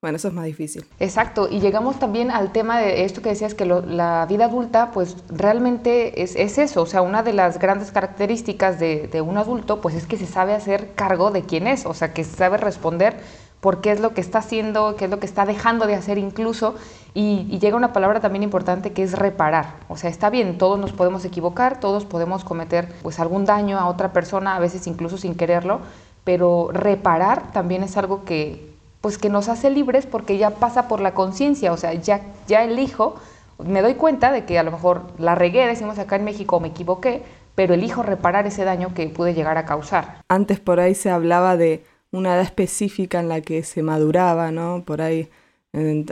Bueno, 0.00 0.16
eso 0.16 0.28
es 0.28 0.34
más 0.34 0.46
difícil. 0.46 0.86
Exacto, 0.98 1.46
y 1.50 1.60
llegamos 1.60 1.98
también 1.98 2.30
al 2.30 2.52
tema 2.52 2.80
de 2.80 3.04
esto 3.04 3.20
que 3.20 3.28
decías, 3.28 3.54
que 3.54 3.66
la 3.66 4.24
vida 4.26 4.46
adulta, 4.46 4.92
pues 4.92 5.14
realmente 5.28 6.22
es, 6.22 6.36
eso, 6.36 6.80
o 6.80 6.86
sea, 6.86 7.02
una 7.02 7.22
de 7.22 7.34
las 7.34 7.58
grandes 7.58 7.90
características 7.90 8.80
de, 8.80 9.08
de, 9.08 9.20
un 9.20 9.36
adulto, 9.36 9.82
pues 9.82 9.94
es 9.94 10.06
que 10.06 10.16
se 10.16 10.24
sabe 10.24 10.54
hacer 10.54 10.94
cargo 10.94 11.30
de 11.30 11.42
quién 11.42 11.66
es, 11.66 11.84
o 11.84 11.92
sea, 11.92 12.14
que 12.14 12.24
sabe 12.24 12.56
responder 12.56 13.18
por 13.60 13.80
qué 13.80 13.92
es 13.92 14.00
lo 14.00 14.14
que 14.14 14.20
está 14.20 14.38
haciendo, 14.38 14.96
qué 14.96 15.04
es 15.04 15.10
lo 15.10 15.18
que 15.18 15.26
está 15.26 15.44
dejando 15.44 15.86
de 15.86 15.94
hacer 15.94 16.18
incluso. 16.18 16.74
Y, 17.12 17.58
llega 17.58 17.76
una 17.76 17.92
palabra 17.92 18.20
también 18.20 18.42
importante 18.42 18.92
que 18.92 19.02
es 19.02 19.12
reparar. 19.12 19.74
O 19.88 19.96
sea, 19.96 20.08
está 20.08 20.30
bien, 20.30 20.58
todos 20.58 20.78
nos 20.78 20.92
podemos 20.92 21.24
equivocar, 21.24 21.80
todos 21.80 22.04
podemos 22.04 22.44
cometer 22.44 22.88
pues 23.02 23.18
algún 23.20 23.44
daño 23.44 23.78
a 23.78 23.88
otra 23.88 24.12
persona, 24.12 24.56
a 24.56 24.60
veces 24.60 24.86
incluso 24.86 25.18
sin 25.18 25.34
quererlo, 25.34 25.80
pero 26.24 26.70
reparar 26.72 27.52
también 27.52 27.82
es 27.82 27.96
algo 27.96 28.24
que 28.24 28.70
pues 29.00 29.16
que 29.16 29.30
nos 29.30 29.48
hace 29.48 29.70
libres 29.70 30.06
porque 30.06 30.36
ya 30.36 30.50
pasa 30.50 30.86
por 30.86 31.00
la 31.00 31.14
conciencia, 31.14 31.72
o 31.72 31.76
sea, 31.78 31.94
ya, 31.94 32.20
ya 32.46 32.64
elijo, 32.64 33.16
me 33.58 33.80
doy 33.80 33.94
cuenta 33.94 34.30
de 34.30 34.44
que 34.44 34.58
a 34.58 34.62
lo 34.62 34.70
mejor 34.70 35.04
la 35.18 35.34
regué, 35.34 35.66
decimos 35.66 35.98
acá 35.98 36.16
en 36.16 36.24
México, 36.24 36.60
me 36.60 36.68
equivoqué, 36.68 37.22
pero 37.54 37.74
elijo 37.74 38.02
reparar 38.02 38.46
ese 38.46 38.64
daño 38.64 38.92
que 38.94 39.08
pude 39.08 39.32
llegar 39.32 39.56
a 39.56 39.64
causar. 39.64 40.22
Antes 40.28 40.60
por 40.60 40.80
ahí 40.80 40.94
se 40.94 41.10
hablaba 41.10 41.56
de 41.56 41.84
una 42.12 42.34
edad 42.34 42.42
específica 42.42 43.20
en 43.20 43.28
la 43.28 43.40
que 43.40 43.62
se 43.62 43.82
maduraba, 43.82 44.50
¿no? 44.50 44.84
Por 44.84 45.02
ahí 45.02 45.28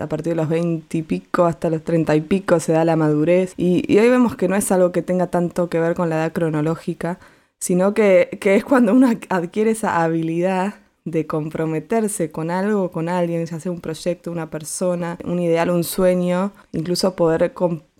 a 0.00 0.06
partir 0.06 0.32
de 0.32 0.36
los 0.36 0.48
20 0.48 0.98
y 0.98 1.02
pico 1.02 1.44
hasta 1.44 1.68
los 1.68 1.82
30 1.82 2.14
y 2.14 2.20
pico 2.20 2.60
se 2.60 2.72
da 2.72 2.84
la 2.84 2.96
madurez. 2.96 3.54
Y, 3.56 3.98
hoy 3.98 4.08
vemos 4.08 4.36
que 4.36 4.48
no 4.48 4.56
es 4.56 4.70
algo 4.70 4.92
que 4.92 5.02
tenga 5.02 5.28
tanto 5.28 5.68
que 5.68 5.80
ver 5.80 5.94
con 5.94 6.08
la 6.08 6.16
edad 6.16 6.32
cronológica, 6.32 7.18
sino 7.58 7.94
que, 7.94 8.38
que 8.40 8.56
es 8.56 8.64
cuando 8.64 8.92
uno 8.94 9.10
adquiere 9.28 9.72
esa 9.72 10.02
habilidad 10.02 10.74
de 11.04 11.26
comprometerse 11.26 12.30
con 12.30 12.50
algo, 12.50 12.90
con 12.90 13.08
alguien, 13.08 13.44
ya 13.46 13.58
sea 13.58 13.72
un 13.72 13.80
proyecto, 13.80 14.30
una 14.30 14.50
persona, 14.50 15.18
un 15.24 15.40
ideal, 15.40 15.70
un 15.70 15.84
sueño, 15.84 16.52
incluso 16.72 17.16
poder 17.16 17.52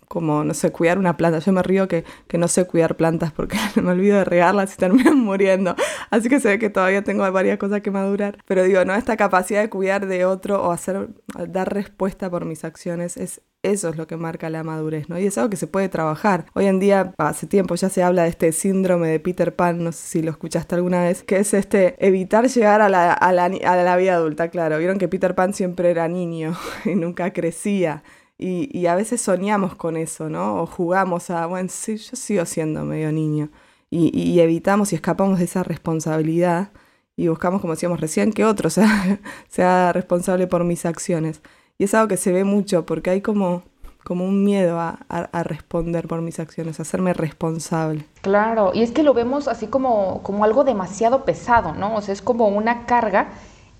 como, 0.09 0.43
no 0.43 0.55
sé, 0.55 0.71
cuidar 0.71 0.97
una 0.97 1.15
planta. 1.17 1.37
Yo 1.39 1.53
me 1.53 1.61
río 1.61 1.87
que, 1.87 2.03
que 2.27 2.39
no 2.39 2.47
sé 2.47 2.65
cuidar 2.65 2.97
plantas 2.97 3.31
porque 3.31 3.57
me 3.81 3.91
olvido 3.91 4.17
de 4.17 4.25
regarlas 4.25 4.73
y 4.73 4.77
terminan 4.77 5.17
muriendo. 5.23 5.75
Así 6.09 6.29
que 6.29 6.39
se 6.39 6.49
ve 6.49 6.59
que 6.59 6.69
todavía 6.69 7.03
tengo 7.03 7.31
varias 7.31 7.59
cosas 7.59 7.81
que 7.81 7.91
madurar. 7.91 8.39
Pero 8.45 8.63
digo, 8.63 8.83
¿no? 8.85 8.95
Esta 8.95 9.15
capacidad 9.17 9.61
de 9.61 9.69
cuidar 9.69 10.07
de 10.07 10.25
otro 10.25 10.63
o 10.63 10.71
hacer, 10.71 11.09
dar 11.47 11.71
respuesta 11.71 12.29
por 12.29 12.45
mis 12.45 12.65
acciones 12.65 13.17
es 13.17 13.41
eso 13.61 13.89
es 13.89 13.97
lo 13.97 14.07
que 14.07 14.15
marca 14.15 14.49
la 14.49 14.63
madurez, 14.63 15.09
¿no? 15.09 15.19
Y 15.19 15.25
es 15.25 15.37
algo 15.37 15.49
que 15.49 15.57
se 15.57 15.67
puede 15.67 15.89
trabajar. 15.89 16.45
Hoy 16.53 16.65
en 16.65 16.79
día, 16.79 17.13
hace 17.17 17.45
tiempo 17.45 17.75
ya 17.75 17.89
se 17.89 18.01
habla 18.03 18.23
de 18.23 18.29
este 18.29 18.53
síndrome 18.53 19.09
de 19.09 19.19
Peter 19.19 19.53
Pan, 19.53 19.83
no 19.83 19.91
sé 19.91 20.07
si 20.07 20.21
lo 20.21 20.31
escuchaste 20.31 20.75
alguna 20.75 21.03
vez, 21.03 21.23
que 21.23 21.39
es 21.39 21.53
este 21.53 21.95
evitar 22.05 22.47
llegar 22.47 22.81
a 22.81 22.87
la, 22.87 23.11
a 23.11 23.33
la, 23.33 23.45
a 23.45 23.75
la 23.75 23.97
vida 23.97 24.15
adulta, 24.15 24.47
claro. 24.47 24.77
Vieron 24.77 24.97
que 24.97 25.09
Peter 25.09 25.35
Pan 25.35 25.53
siempre 25.53 25.91
era 25.91 26.07
niño 26.07 26.55
y 26.85 26.95
nunca 26.95 27.33
crecía. 27.33 28.01
Y, 28.41 28.85
a 28.85 28.95
veces 28.95 29.21
soñamos 29.21 29.75
con 29.75 29.97
eso, 29.97 30.29
¿no? 30.29 30.61
O 30.61 30.65
jugamos 30.65 31.29
a, 31.29 31.45
bueno, 31.45 31.67
sí, 31.69 31.97
yo 31.97 32.15
sigo 32.15 32.45
siendo 32.45 32.85
medio 32.85 33.11
niño. 33.11 33.49
Y, 33.89 34.39
evitamos 34.39 34.93
y 34.93 34.95
escapamos 34.95 35.39
de 35.39 35.45
esa 35.45 35.61
responsabilidad 35.61 36.71
y 37.17 37.27
buscamos, 37.27 37.59
como 37.59 37.73
decíamos 37.73 37.99
recién, 37.99 38.31
que 38.31 38.45
otro 38.45 38.69
sea, 39.49 39.91
responsable 39.91 40.47
por 40.47 40.63
mis 40.63 40.85
acciones. 40.85 41.41
Y 41.77 41.83
es 41.83 41.93
algo 41.93 42.07
que 42.07 42.15
se 42.15 42.31
ve 42.31 42.45
mucho 42.45 42.85
porque 42.85 43.09
hay 43.09 43.19
como, 43.19 43.63
como 44.05 44.25
un 44.25 44.45
miedo 44.45 44.79
a, 44.79 44.99
a, 45.09 45.43
responder 45.43 46.07
por 46.07 46.21
mis 46.21 46.39
acciones, 46.39 46.79
a 46.79 46.83
hacerme 46.83 47.13
responsable. 47.13 48.05
Claro, 48.21 48.71
y 48.73 48.83
es 48.83 48.91
que 48.91 49.03
lo 49.03 49.13
vemos 49.13 49.49
así 49.49 49.67
como, 49.67 50.23
como 50.23 50.45
algo 50.45 50.63
demasiado 50.63 51.25
pesado, 51.25 51.73
¿no? 51.73 51.95
O 51.95 52.01
sea, 52.01 52.13
es 52.13 52.21
como 52.21 52.47
una 52.47 52.85
carga 52.85 53.31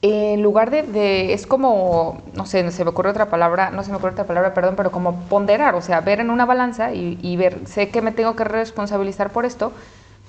en 0.02 0.42
lugar 0.42 0.72
de, 0.72 1.34
es 1.34 1.46
como, 1.46 2.22
no 2.34 2.46
sé, 2.46 2.72
se 2.72 2.84
me 2.86 2.90
ocurre 2.90 3.10
otra 3.10 3.30
palabra, 3.30 3.70
no 3.70 3.84
se 3.84 3.92
me 3.92 3.98
ocurre 3.98 4.14
otra 4.14 4.24
palabra, 4.24 4.54
perdón, 4.54 4.76
pero 4.78 4.92
como 4.92 5.16
ponderar, 5.24 5.76
o 5.76 5.82
sea, 5.82 6.00
ver 6.00 6.22
en 6.22 6.30
una 6.30 6.46
balanza 6.46 6.94
y, 6.94 7.36
ver, 7.36 7.68
sé 7.68 7.90
que 7.90 8.02
me 8.02 8.14
tengo 8.14 8.36
que 8.36 8.46
responsabilizar 8.46 9.32
por 9.32 9.46
esto, 9.46 9.74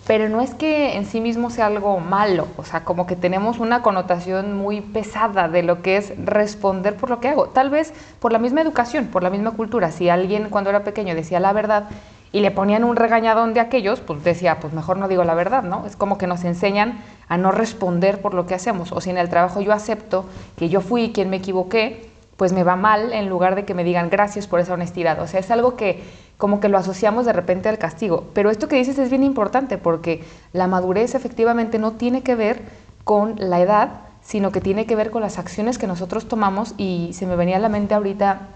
pero 0.08 0.28
no 0.28 0.40
es 0.40 0.54
que 0.54 0.96
en 0.96 1.06
sí 1.06 1.20
mismo 1.20 1.50
sea 1.50 1.66
algo 1.66 2.00
malo, 2.00 2.48
o 2.56 2.64
sea, 2.64 2.84
como 2.84 3.06
que 3.06 3.14
tenemos 3.14 3.60
una 3.60 3.80
connotación 3.82 4.56
muy 4.56 4.80
pesada 4.80 5.46
de 5.46 5.62
lo 5.62 5.82
que 5.82 5.98
es 5.98 6.14
responder 6.24 6.96
por 6.96 7.10
lo 7.10 7.20
que 7.20 7.28
hago, 7.28 7.46
tal 7.46 7.70
vez 7.70 7.92
por 8.18 8.32
la 8.32 8.40
misma 8.40 8.62
educación, 8.62 9.06
por 9.06 9.22
la 9.22 9.30
misma 9.30 9.52
cultura, 9.52 9.92
si 9.92 10.08
alguien 10.08 10.48
cuando 10.48 10.70
era 10.70 10.82
pequeño 10.82 11.14
decía 11.14 11.38
la 11.38 11.52
verdad, 11.52 11.90
y 12.32 12.40
le 12.40 12.50
ponían 12.50 12.84
un 12.84 12.96
regañadón 12.96 13.54
de 13.54 13.60
aquellos, 13.60 14.00
pues 14.00 14.22
decía, 14.22 14.58
pues 14.60 14.72
mejor 14.72 14.96
no 14.96 15.08
digo 15.08 15.24
la 15.24 15.34
verdad, 15.34 15.62
¿no? 15.62 15.84
Es 15.86 15.96
como 15.96 16.16
que 16.16 16.28
nos 16.28 16.44
enseñan 16.44 17.00
a 17.30 17.38
no 17.38 17.52
responder 17.52 18.20
por 18.20 18.34
lo 18.34 18.44
que 18.44 18.54
hacemos. 18.54 18.92
O 18.92 19.00
si 19.00 19.08
en 19.08 19.16
el 19.16 19.30
trabajo 19.30 19.60
yo 19.62 19.72
acepto 19.72 20.26
que 20.56 20.68
yo 20.68 20.80
fui 20.80 21.12
quien 21.12 21.30
me 21.30 21.36
equivoqué, 21.36 22.10
pues 22.36 22.52
me 22.52 22.64
va 22.64 22.74
mal 22.74 23.12
en 23.12 23.28
lugar 23.28 23.54
de 23.54 23.64
que 23.64 23.72
me 23.72 23.84
digan 23.84 24.10
gracias 24.10 24.48
por 24.48 24.58
esa 24.58 24.74
honestidad. 24.74 25.20
O 25.22 25.28
sea, 25.28 25.40
es 25.40 25.50
algo 25.50 25.76
que 25.76 26.02
como 26.38 26.58
que 26.58 26.68
lo 26.68 26.76
asociamos 26.76 27.26
de 27.26 27.32
repente 27.32 27.68
al 27.68 27.78
castigo. 27.78 28.24
Pero 28.34 28.50
esto 28.50 28.66
que 28.66 28.76
dices 28.76 28.98
es 28.98 29.10
bien 29.10 29.22
importante 29.22 29.78
porque 29.78 30.24
la 30.52 30.66
madurez 30.66 31.14
efectivamente 31.14 31.78
no 31.78 31.92
tiene 31.92 32.22
que 32.22 32.34
ver 32.34 32.62
con 33.04 33.36
la 33.38 33.60
edad, 33.60 33.90
sino 34.22 34.50
que 34.50 34.60
tiene 34.60 34.86
que 34.86 34.96
ver 34.96 35.12
con 35.12 35.22
las 35.22 35.38
acciones 35.38 35.78
que 35.78 35.86
nosotros 35.86 36.26
tomamos 36.26 36.74
y 36.78 37.10
se 37.12 37.26
me 37.26 37.36
venía 37.36 37.56
a 37.56 37.60
la 37.60 37.68
mente 37.68 37.94
ahorita 37.94 38.48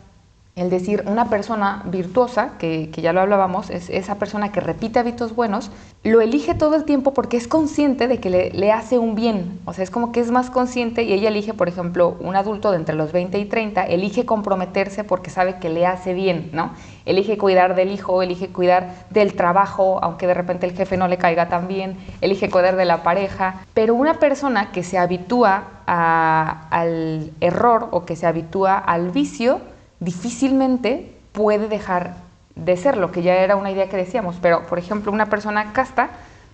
el 0.56 0.70
decir, 0.70 1.02
una 1.06 1.30
persona 1.30 1.82
virtuosa, 1.86 2.52
que, 2.58 2.88
ya 2.92 3.12
lo 3.12 3.20
hablábamos, 3.20 3.70
es 3.70 3.90
esa 3.90 4.20
persona 4.20 4.52
que 4.52 4.60
repite 4.60 5.00
hábitos 5.00 5.34
buenos, 5.34 5.72
lo 6.04 6.20
elige 6.20 6.54
todo 6.54 6.76
el 6.76 6.84
tiempo 6.84 7.12
porque 7.12 7.36
es 7.36 7.48
consciente 7.48 8.06
de 8.06 8.20
que 8.20 8.30
le, 8.30 8.72
hace 8.72 8.98
un 8.98 9.16
bien. 9.16 9.58
O 9.64 9.72
sea, 9.72 9.82
es 9.82 9.90
como 9.90 10.12
que 10.12 10.20
es 10.20 10.30
más 10.30 10.50
consciente 10.50 11.02
y 11.02 11.12
ella 11.12 11.30
elige, 11.30 11.54
por 11.54 11.68
ejemplo, 11.68 12.16
un 12.20 12.36
adulto 12.36 12.70
de 12.70 12.76
entre 12.76 12.94
los 12.94 13.10
20 13.10 13.36
y 13.36 13.46
30, 13.46 13.82
elige 13.82 14.26
comprometerse 14.26 15.02
porque 15.02 15.28
sabe 15.28 15.58
que 15.58 15.70
le 15.70 15.86
hace 15.86 16.14
bien, 16.14 16.50
¿no? 16.52 16.70
Elige 17.04 17.36
cuidar 17.36 17.74
del 17.74 17.90
hijo, 17.90 18.22
elige 18.22 18.50
cuidar 18.50 19.06
del 19.10 19.34
trabajo, 19.34 19.98
aunque 20.04 20.28
de 20.28 20.34
repente 20.34 20.66
el 20.66 20.76
jefe 20.76 20.96
no 20.96 21.08
le 21.08 21.18
caiga 21.18 21.48
tan 21.48 21.66
bien, 21.66 21.96
elige 22.20 22.48
cuidar 22.48 22.76
de 22.76 22.84
la 22.84 23.02
pareja. 23.02 23.62
Pero 23.74 23.96
una 23.96 24.20
persona 24.20 24.70
que 24.70 24.84
se 24.84 24.98
habitúa 24.98 25.64
al 25.86 27.32
error 27.40 27.88
o 27.90 28.04
que 28.04 28.14
se 28.14 28.26
habitúa 28.26 28.78
al 28.78 29.10
vicio, 29.10 29.60
difícilmente 30.00 31.14
puede 31.32 31.68
dejar 31.68 32.16
de 32.54 32.76
ser 32.76 32.96
lo 32.96 33.10
que 33.10 33.22
ya 33.22 33.34
era 33.36 33.56
una 33.56 33.70
idea 33.70 33.88
que 33.88 33.96
decíamos. 33.96 34.36
Pero, 34.40 34.66
por 34.66 34.78
ejemplo, 34.78 35.12
una 35.12 35.26
persona 35.26 35.72
casta, 35.72 36.10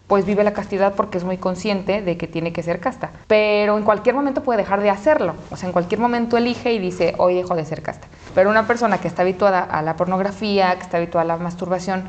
pues 0.06 0.25
vive 0.25 0.42
la 0.42 0.52
castidad 0.52 0.94
porque 0.94 1.18
es 1.18 1.25
muy 1.25 1.37
consciente 1.37 2.02
de 2.02 2.16
que 2.16 2.26
tiene 2.26 2.52
que 2.52 2.62
ser 2.62 2.80
casta. 2.80 3.11
Pero 3.26 3.78
en 3.78 3.85
cualquier 3.85 4.14
momento 4.14 4.42
puede 4.42 4.59
dejar 4.59 4.80
de 4.80 4.90
hacerlo. 4.90 5.35
O 5.50 5.56
sea, 5.56 5.68
en 5.68 5.73
cualquier 5.73 6.00
momento 6.00 6.37
elige 6.37 6.73
y 6.73 6.78
dice, 6.78 7.14
hoy 7.18 7.35
dejo 7.35 7.54
de 7.54 7.64
ser 7.64 7.82
casta. 7.82 8.09
Pero 8.35 8.50
una 8.50 8.66
persona 8.66 8.99
que 8.99 9.09
está 9.09 9.23
habituada 9.23 9.61
a 9.61 9.82
la 9.82 9.97
pornografía, 9.97 10.75
que 10.76 10.82
está 10.82 10.97
habituada 10.97 11.23
a 11.23 11.37
la 11.37 11.42
masturbación, 11.42 12.04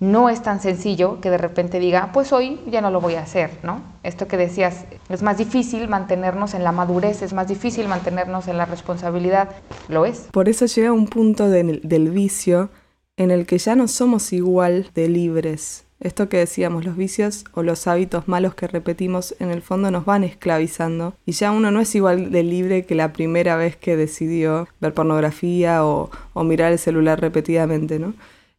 no 0.00 0.28
es 0.28 0.42
tan 0.42 0.60
sencillo 0.60 1.20
que 1.20 1.30
de 1.30 1.38
repente 1.38 1.78
diga, 1.78 2.10
pues 2.12 2.32
hoy 2.32 2.60
ya 2.66 2.80
no 2.80 2.90
lo 2.90 3.00
voy 3.00 3.14
a 3.14 3.22
hacer, 3.22 3.50
¿no? 3.62 3.80
Esto 4.02 4.28
que 4.28 4.36
decías, 4.36 4.84
es 5.08 5.22
más 5.22 5.38
difícil 5.38 5.88
mantenernos 5.88 6.54
en 6.54 6.64
la 6.64 6.72
madurez, 6.72 7.22
es 7.22 7.32
más 7.32 7.48
difícil 7.48 7.88
mantenernos 7.88 8.48
en 8.48 8.58
la 8.58 8.66
responsabilidad, 8.66 9.50
lo 9.88 10.04
es. 10.04 10.28
Por 10.32 10.48
eso 10.48 10.66
llega 10.66 10.92
un 10.92 11.06
punto 11.06 11.48
del 11.48 12.10
vicio 12.10 12.70
en 13.16 13.30
el 13.30 13.46
que 13.46 13.58
ya 13.58 13.76
no 13.76 13.88
somos 13.88 14.32
igual 14.32 14.90
de 14.94 15.08
libres 15.08 15.84
esto 16.04 16.28
que 16.28 16.36
decíamos, 16.36 16.84
los 16.84 16.96
vicios 16.96 17.44
o 17.54 17.62
los 17.62 17.86
hábitos 17.86 18.28
malos 18.28 18.54
que 18.54 18.66
repetimos 18.66 19.34
en 19.38 19.50
el 19.50 19.62
fondo 19.62 19.90
nos 19.90 20.04
van 20.04 20.22
esclavizando 20.22 21.14
y 21.24 21.32
ya 21.32 21.50
uno 21.50 21.70
no 21.70 21.80
es 21.80 21.94
igual 21.94 22.30
de 22.30 22.42
libre 22.42 22.84
que 22.84 22.94
la 22.94 23.14
primera 23.14 23.56
vez 23.56 23.76
que 23.76 23.96
decidió 23.96 24.68
ver 24.80 24.92
pornografía 24.92 25.82
o, 25.82 26.10
mirar 26.44 26.72
el 26.72 26.78
celular 26.78 27.22
repetidamente, 27.22 27.98
¿no? 27.98 28.12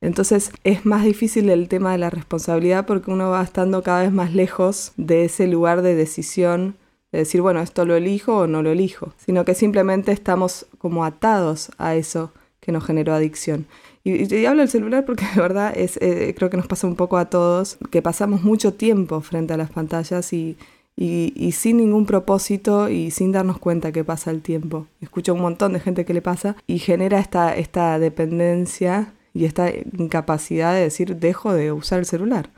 Entonces 0.05 0.51
es 0.63 0.85
más 0.85 1.03
difícil 1.03 1.49
el 1.49 1.67
tema 1.67 1.91
de 1.91 1.97
la 1.97 2.11
responsabilidad 2.11 2.85
porque 2.85 3.09
uno 3.09 3.31
va 3.31 3.41
estando 3.41 3.81
cada 3.81 4.03
vez 4.03 4.11
más 4.11 4.35
lejos 4.35 4.91
de 4.97 5.25
ese 5.25 5.47
lugar 5.47 5.81
de 5.81 5.95
decisión, 5.95 6.75
de 7.11 7.19
decir, 7.19 7.41
bueno, 7.41 7.59
esto 7.59 7.85
lo 7.85 7.95
elijo 7.95 8.37
o 8.37 8.47
no 8.47 8.61
lo 8.61 8.69
elijo, 8.69 9.13
sino 9.17 9.45
que 9.45 9.55
simplemente 9.55 10.11
estamos 10.11 10.67
como 10.77 11.05
atados 11.05 11.71
a 11.79 11.95
eso 11.95 12.31
que 12.59 12.71
nos 12.71 12.85
generó 12.85 13.15
adicción. 13.15 13.65
Y, 14.03 14.45
hablo 14.45 14.61
del 14.61 14.69
celular 14.69 15.05
porque 15.05 15.25
de 15.33 15.41
verdad 15.41 15.73
es, 15.75 15.97
eh, 15.97 16.35
creo 16.37 16.51
que 16.51 16.57
nos 16.57 16.67
pasa 16.67 16.85
un 16.85 16.95
poco 16.95 17.17
a 17.17 17.25
todos, 17.25 17.77
que 17.89 18.03
pasamos 18.03 18.43
mucho 18.43 18.75
tiempo 18.75 19.21
frente 19.21 19.53
a 19.53 19.57
las 19.57 19.71
pantallas 19.71 20.31
y, 20.33 20.55
y, 20.95 21.51
sin 21.53 21.77
ningún 21.77 22.05
propósito 22.05 22.89
y 22.89 23.09
sin 23.09 23.31
darnos 23.31 23.57
cuenta 23.57 23.91
que 23.91 24.03
pasa 24.03 24.29
el 24.29 24.43
tiempo. 24.43 24.85
Escucho 25.01 25.33
un 25.33 25.41
montón 25.41 25.73
de 25.73 25.79
gente 25.79 26.05
que 26.05 26.13
le 26.13 26.21
pasa 26.21 26.55
y 26.67 26.77
genera 26.77 27.17
esta, 27.17 27.55
esta 27.55 27.97
dependencia 27.97 29.11
y 29.35 29.43
esta 29.43 29.69
incapacidad 29.69 30.73
de 30.73 30.79
decir 30.79 31.17
dejo 31.17 31.53
de 31.53 31.73
usar 31.73 31.99
el 31.99 32.05
celular. 32.05 32.49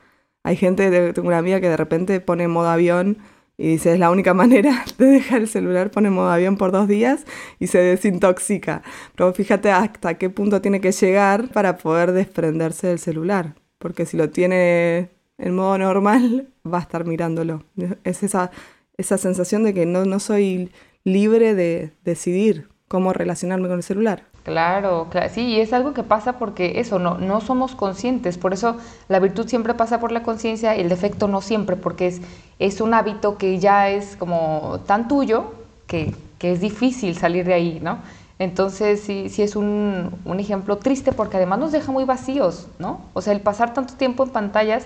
Hay 0.44 0.56
gente, 0.56 1.12
tengo 1.12 1.28
una 1.28 1.40
amiga 1.40 1.60
que 1.60 1.70
de 1.70 1.76
repente 1.76 2.22
pone 2.22 2.48
modo 2.48 2.70
avión 2.70 3.18
y 3.58 3.70
dice, 3.70 3.94
es 3.94 4.00
la 4.00 4.12
única 4.12 4.36
manera 4.36 4.86
de 5.00 5.08
dejar 5.08 5.42
el 5.42 5.48
celular, 5.48 5.90
pone 5.90 6.12
modo 6.12 6.30
avión 6.30 6.56
por 6.56 6.72
dos 6.72 6.88
días 6.88 7.26
y 7.60 7.68
se 7.68 7.80
desintoxica. 7.80 8.84
Pero 9.16 9.34
fíjate 9.34 9.72
hasta 9.72 10.20
qué 10.20 10.30
punto 10.30 10.62
tiene 10.62 10.80
que 10.80 10.92
llegar 10.92 11.50
para 11.50 11.78
poder 11.78 12.12
desprenderse 12.12 12.88
del 12.88 13.00
celular. 13.00 13.56
Porque 13.80 14.06
si 14.06 14.16
lo 14.16 14.30
tiene 14.30 15.10
en 15.40 15.56
modo 15.56 15.80
normal, 15.80 16.48
va 16.72 16.78
a 16.78 16.82
estar 16.82 17.06
mirándolo. 17.06 17.64
Es 18.04 18.22
esa, 18.22 18.52
esa 18.98 19.18
sensación 19.18 19.64
de 19.64 19.74
que 19.74 19.88
no, 19.88 20.06
no 20.06 20.20
soy 20.20 20.70
libre 21.04 21.56
de 21.56 21.92
decidir 22.04 22.70
cómo 22.88 23.14
relacionarme 23.14 23.68
con 23.68 23.78
el 23.78 23.84
celular. 23.84 24.28
Claro, 24.48 25.10
sí, 25.34 25.42
y 25.42 25.60
es 25.60 25.74
algo 25.74 25.94
que 25.94 26.04
pasa 26.04 26.40
porque 26.40 26.80
eso, 26.80 27.00
no, 27.00 27.18
no 27.18 27.42
somos 27.42 27.76
conscientes, 27.76 28.38
por 28.38 28.54
eso 28.54 28.78
la 29.10 29.20
virtud 29.20 29.46
siempre 29.46 29.74
pasa 29.74 30.00
por 30.00 30.14
la 30.14 30.24
conciencia 30.24 30.78
y 30.78 30.80
el 30.80 30.88
defecto 30.88 31.28
no 31.28 31.42
siempre, 31.42 31.76
porque 31.76 32.08
es, 32.08 32.22
es 32.58 32.80
un 32.80 32.94
hábito 32.94 33.38
que 33.38 33.60
ya 33.60 33.90
es 33.90 34.16
como 34.16 34.80
tan 34.88 35.10
tuyo 35.10 35.52
que, 35.86 36.16
que 36.40 36.54
es 36.54 36.62
difícil 36.62 37.18
salir 37.18 37.46
de 37.46 37.56
ahí, 37.56 37.80
¿no? 37.84 37.98
Entonces 38.40 39.02
sí, 39.02 39.28
sí 39.28 39.42
es 39.42 39.58
un, 39.58 40.12
un, 40.24 40.40
ejemplo 40.40 40.78
triste 40.78 41.12
porque 41.12 41.36
además 41.36 41.60
nos 41.60 41.74
deja 41.74 41.92
muy 41.92 42.06
vacíos, 42.06 42.68
¿no? 42.80 43.02
O 43.12 43.22
sea, 43.22 43.34
el 43.34 43.42
pasar 43.42 43.74
tanto 43.74 43.96
tiempo 43.96 44.24
en 44.24 44.30
pantallas, 44.30 44.86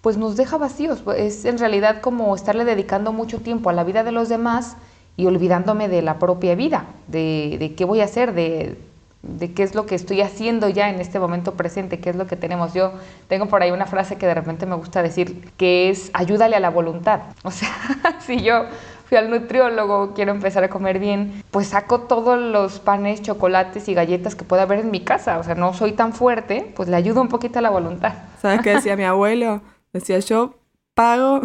pues 0.00 0.16
nos 0.16 0.34
deja 0.34 0.56
vacíos, 0.56 1.02
es 1.14 1.44
en 1.44 1.58
realidad 1.58 2.00
como 2.00 2.34
estarle 2.34 2.64
dedicando 2.64 3.12
mucho 3.12 3.40
tiempo 3.40 3.68
a 3.68 3.74
la 3.74 3.84
vida 3.84 4.02
de 4.02 4.12
los 4.12 4.30
demás 4.30 4.78
y 5.18 5.26
olvidándome 5.26 5.90
de 5.90 6.00
la 6.00 6.18
propia 6.18 6.54
vida, 6.54 6.86
de, 7.08 7.58
de 7.58 7.74
qué 7.74 7.84
voy 7.84 8.00
a 8.00 8.04
hacer, 8.04 8.32
de 8.32 8.78
de 9.26 9.52
qué 9.52 9.62
es 9.62 9.74
lo 9.74 9.86
que 9.86 9.94
estoy 9.94 10.20
haciendo 10.20 10.68
ya 10.68 10.90
en 10.90 11.00
este 11.00 11.18
momento 11.18 11.54
presente, 11.54 11.98
qué 11.98 12.10
es 12.10 12.16
lo 12.16 12.26
que 12.26 12.36
tenemos. 12.36 12.74
Yo 12.74 12.92
tengo 13.28 13.46
por 13.46 13.62
ahí 13.62 13.70
una 13.70 13.86
frase 13.86 14.16
que 14.16 14.26
de 14.26 14.34
repente 14.34 14.66
me 14.66 14.74
gusta 14.76 15.02
decir, 15.02 15.50
que 15.56 15.90
es 15.90 16.10
ayúdale 16.12 16.56
a 16.56 16.60
la 16.60 16.70
voluntad. 16.70 17.20
O 17.44 17.50
sea, 17.50 17.68
si 18.20 18.42
yo 18.42 18.64
fui 19.06 19.18
al 19.18 19.30
nutriólogo, 19.30 20.14
quiero 20.14 20.32
empezar 20.32 20.64
a 20.64 20.70
comer 20.70 20.98
bien, 20.98 21.42
pues 21.50 21.68
saco 21.68 22.00
todos 22.00 22.40
los 22.40 22.80
panes, 22.80 23.22
chocolates 23.22 23.88
y 23.88 23.94
galletas 23.94 24.34
que 24.34 24.44
pueda 24.44 24.62
haber 24.62 24.80
en 24.80 24.90
mi 24.90 25.00
casa. 25.00 25.38
O 25.38 25.44
sea, 25.44 25.54
no 25.54 25.74
soy 25.74 25.92
tan 25.92 26.12
fuerte, 26.12 26.72
pues 26.74 26.88
le 26.88 26.96
ayudo 26.96 27.20
un 27.20 27.28
poquito 27.28 27.58
a 27.58 27.62
la 27.62 27.70
voluntad. 27.70 28.14
¿Sabes 28.40 28.62
qué 28.62 28.70
decía 28.70 28.96
mi 28.96 29.04
abuelo? 29.04 29.62
Decía 29.92 30.18
yo 30.18 30.54
pago 30.94 31.42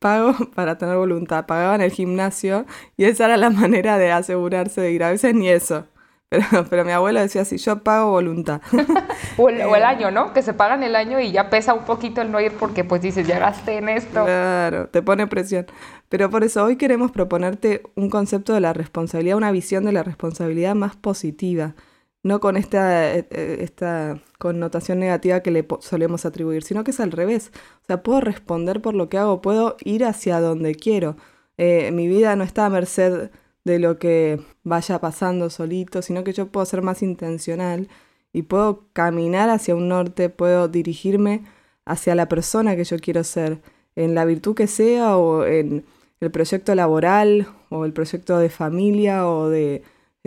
pago 0.00 0.34
para 0.54 0.78
tener 0.78 0.96
voluntad. 0.96 1.46
Pagaba 1.46 1.76
en 1.76 1.82
el 1.82 1.92
gimnasio 1.92 2.66
y 2.96 3.04
esa 3.04 3.26
era 3.26 3.36
la 3.36 3.50
manera 3.50 3.98
de 3.98 4.10
asegurarse 4.10 4.80
de 4.80 4.90
ir. 4.90 5.04
A 5.04 5.10
veces 5.10 5.34
ni 5.34 5.48
eso. 5.48 5.86
Pero, 6.70 6.84
mi 6.84 6.92
abuela 6.92 7.22
decía 7.22 7.42
así, 7.42 7.58
yo 7.58 7.82
pago 7.82 8.10
voluntad. 8.10 8.60
o, 9.36 9.48
el, 9.48 9.62
o, 9.62 9.74
el, 9.74 9.82
año, 9.82 10.12
¿no? 10.12 10.32
Que 10.32 10.42
se 10.42 10.54
pagan 10.54 10.84
el 10.84 10.94
año 10.94 11.18
y 11.18 11.32
ya 11.32 11.50
pesa 11.50 11.74
un 11.74 11.84
poquito 11.84 12.20
el 12.20 12.30
no 12.30 12.40
ir 12.40 12.52
porque 12.52 12.84
pues 12.84 13.02
dices, 13.02 13.26
ya 13.26 13.40
gasté 13.40 13.78
en 13.78 13.88
esto. 13.88 14.24
Claro, 14.24 14.88
te 14.88 15.02
pone 15.02 15.26
presión. 15.26 15.66
Pero 16.08 16.30
por 16.30 16.44
eso 16.44 16.64
hoy 16.64 16.76
queremos 16.76 17.10
proponerte 17.10 17.82
un 17.96 18.10
concepto 18.10 18.54
de 18.54 18.60
la 18.60 18.72
responsabilidad, 18.72 19.36
una 19.36 19.50
visión 19.50 19.84
de 19.84 19.92
la 19.92 20.04
responsabilidad 20.04 20.76
más 20.76 20.94
positiva, 20.94 21.74
no 22.22 22.38
con 22.38 22.56
esta, 22.56 23.12
eh, 23.14 23.26
eh, 23.30 23.58
esta 23.62 24.20
connotación 24.38 25.00
negativa 25.00 25.40
que 25.40 25.50
le 25.50 25.66
solemos 25.80 26.26
atribuir, 26.26 26.62
sino 26.62 26.84
que 26.84 26.92
es 26.92 27.00
al 27.00 27.10
revés. 27.10 27.50
O 27.82 27.86
sea, 27.86 28.02
puedo 28.04 28.20
responder 28.20 28.80
por 28.80 28.94
lo 28.94 29.08
que 29.08 29.18
hago, 29.18 29.42
puedo 29.42 29.76
ir 29.84 30.04
hacia 30.04 30.40
donde 30.40 30.76
quiero. 30.76 31.16
Eh, 31.58 31.90
mi 31.92 32.06
vida 32.06 32.36
no 32.36 32.44
está 32.44 32.66
a 32.66 32.70
merced 32.70 33.30
de 33.64 33.78
lo 33.78 33.98
que 33.98 34.40
vaya 34.64 35.00
pasando 35.00 35.50
solito, 35.50 36.02
sino 36.02 36.24
que 36.24 36.32
yo 36.32 36.48
puedo 36.48 36.66
ser 36.66 36.82
más 36.82 37.02
intencional 37.02 37.88
y 38.32 38.42
puedo 38.42 38.84
caminar 38.92 39.50
hacia 39.50 39.74
un 39.74 39.88
norte, 39.88 40.30
puedo 40.30 40.68
dirigirme 40.68 41.44
hacia 41.84 42.14
la 42.14 42.28
persona 42.28 42.76
que 42.76 42.84
yo 42.84 42.98
quiero 42.98 43.24
ser, 43.24 43.60
en 43.96 44.14
la 44.14 44.24
virtud 44.24 44.54
que 44.54 44.66
sea 44.66 45.16
o 45.16 45.44
en 45.44 45.84
el 46.20 46.30
proyecto 46.30 46.74
laboral 46.74 47.48
o 47.70 47.84
el 47.84 47.92
proyecto 47.92 48.38
de 48.38 48.50
familia 48.50 49.28
o 49.28 49.48
de, 49.48 49.82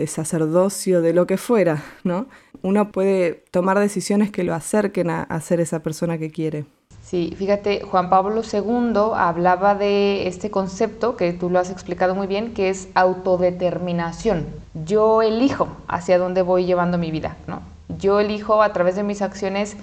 sacerdocio, 0.06 1.00
de 1.02 1.14
lo 1.14 1.26
que 1.26 1.36
fuera, 1.36 1.82
¿no? 2.02 2.28
Uno 2.62 2.90
puede 2.92 3.44
tomar 3.50 3.78
decisiones 3.78 4.30
que 4.30 4.42
lo 4.44 4.54
acerquen 4.54 5.08
a, 5.08 5.22
a 5.22 5.40
ser 5.40 5.60
esa 5.60 5.82
persona 5.82 6.18
que 6.18 6.30
quiere. 6.30 6.66
Sí, 7.04 7.34
fíjate, 7.36 7.82
Juan 7.82 8.08
Pablo 8.08 8.40
II 8.50 8.94
hablaba 9.14 9.74
de 9.74 10.26
este 10.26 10.50
concepto 10.50 11.16
que 11.16 11.34
tú 11.34 11.50
lo 11.50 11.58
has 11.58 11.68
explicado 11.68 12.14
muy 12.14 12.26
bien, 12.26 12.54
que 12.54 12.70
es 12.70 12.88
autodeterminación. 12.94 14.46
Yo 14.86 15.20
elijo 15.20 15.68
hacia 15.86 16.18
dónde 16.18 16.40
voy 16.40 16.64
llevando 16.64 16.96
mi 16.96 17.10
vida, 17.10 17.36
¿no? 17.46 17.60
Yo 17.98 18.20
elijo 18.20 18.62
a 18.62 18.72
través 18.72 18.96
de 18.96 19.02
mis 19.02 19.20
acciones 19.20 19.76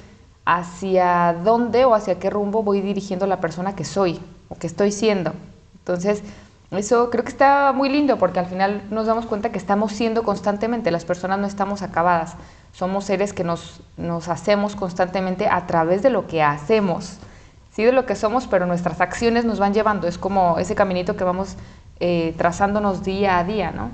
hacia 0.45 1.35
dónde 1.43 1.85
o 1.85 1.93
hacia 1.93 2.17
qué 2.17 2.31
rumbo 2.31 2.63
voy 2.63 2.81
dirigiendo 2.81 3.27
la 3.27 3.39
persona 3.39 3.75
que 3.75 3.85
soy 3.85 4.19
o 4.49 4.55
que 4.55 4.65
estoy 4.65 4.91
siendo. 4.91 5.33
Entonces, 5.77 6.23
eso 6.71 7.11
creo 7.11 7.23
que 7.23 7.29
está 7.29 7.71
muy 7.71 7.89
lindo 7.89 8.17
porque 8.17 8.39
al 8.39 8.47
final 8.47 8.81
nos 8.89 9.05
damos 9.05 9.27
cuenta 9.27 9.51
que 9.51 9.59
estamos 9.59 9.91
siendo 9.91 10.23
constantemente, 10.23 10.89
las 10.89 11.05
personas 11.05 11.37
no 11.37 11.45
estamos 11.45 11.83
acabadas 11.83 12.35
somos 12.71 13.05
seres 13.05 13.33
que 13.33 13.43
nos, 13.43 13.81
nos 13.97 14.27
hacemos 14.27 14.75
constantemente 14.75 15.47
a 15.47 15.67
través 15.67 16.01
de 16.01 16.09
lo 16.09 16.27
que 16.27 16.41
hacemos, 16.41 17.17
sí 17.71 17.83
de 17.83 17.91
lo 17.91 18.05
que 18.05 18.15
somos, 18.15 18.47
pero 18.47 18.65
nuestras 18.65 19.01
acciones 19.01 19.45
nos 19.45 19.59
van 19.59 19.73
llevando, 19.73 20.07
es 20.07 20.17
como 20.17 20.57
ese 20.59 20.75
caminito 20.75 21.15
que 21.15 21.23
vamos 21.23 21.57
eh, 21.99 22.33
trazándonos 22.37 23.03
día 23.03 23.37
a 23.37 23.43
día, 23.43 23.71
¿no? 23.71 23.91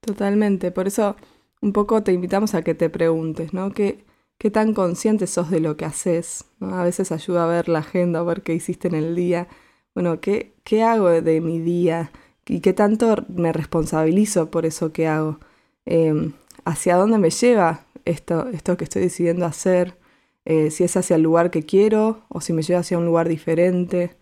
Totalmente, 0.00 0.70
por 0.70 0.86
eso 0.86 1.16
un 1.60 1.72
poco 1.72 2.02
te 2.02 2.12
invitamos 2.12 2.54
a 2.54 2.62
que 2.62 2.74
te 2.74 2.88
preguntes, 2.88 3.52
¿no? 3.52 3.72
¿Qué, 3.72 4.04
qué 4.38 4.50
tan 4.50 4.74
consciente 4.74 5.26
sos 5.26 5.50
de 5.50 5.60
lo 5.60 5.76
que 5.76 5.84
haces? 5.84 6.44
A 6.60 6.84
veces 6.84 7.10
ayuda 7.10 7.44
a 7.44 7.48
ver 7.48 7.68
la 7.68 7.80
agenda, 7.80 8.20
a 8.20 8.22
ver 8.22 8.42
qué 8.42 8.54
hiciste 8.54 8.88
en 8.88 8.94
el 8.94 9.16
día. 9.16 9.48
Bueno, 9.94 10.20
¿qué, 10.20 10.54
qué 10.64 10.84
hago 10.84 11.08
de 11.08 11.40
mi 11.40 11.58
día? 11.58 12.12
¿Y 12.46 12.60
qué 12.60 12.72
tanto 12.72 13.24
me 13.28 13.52
responsabilizo 13.52 14.50
por 14.50 14.64
eso 14.64 14.92
que 14.92 15.08
hago? 15.08 15.40
Em, 15.84 16.32
hacia 16.68 16.96
dónde 16.96 17.16
me 17.16 17.30
lleva 17.30 17.86
esto, 18.04 18.48
esto 18.48 18.76
que 18.76 18.84
estoy 18.84 19.02
decidiendo 19.02 19.46
hacer, 19.46 19.96
eh, 20.44 20.70
si 20.70 20.84
es 20.84 20.96
hacia 20.98 21.16
el 21.16 21.22
lugar 21.22 21.50
que 21.50 21.64
quiero 21.64 22.24
o 22.28 22.42
si 22.42 22.52
me 22.52 22.62
lleva 22.62 22.80
hacia 22.80 22.98
un 22.98 23.06
lugar 23.06 23.26
diferente, 23.26 24.16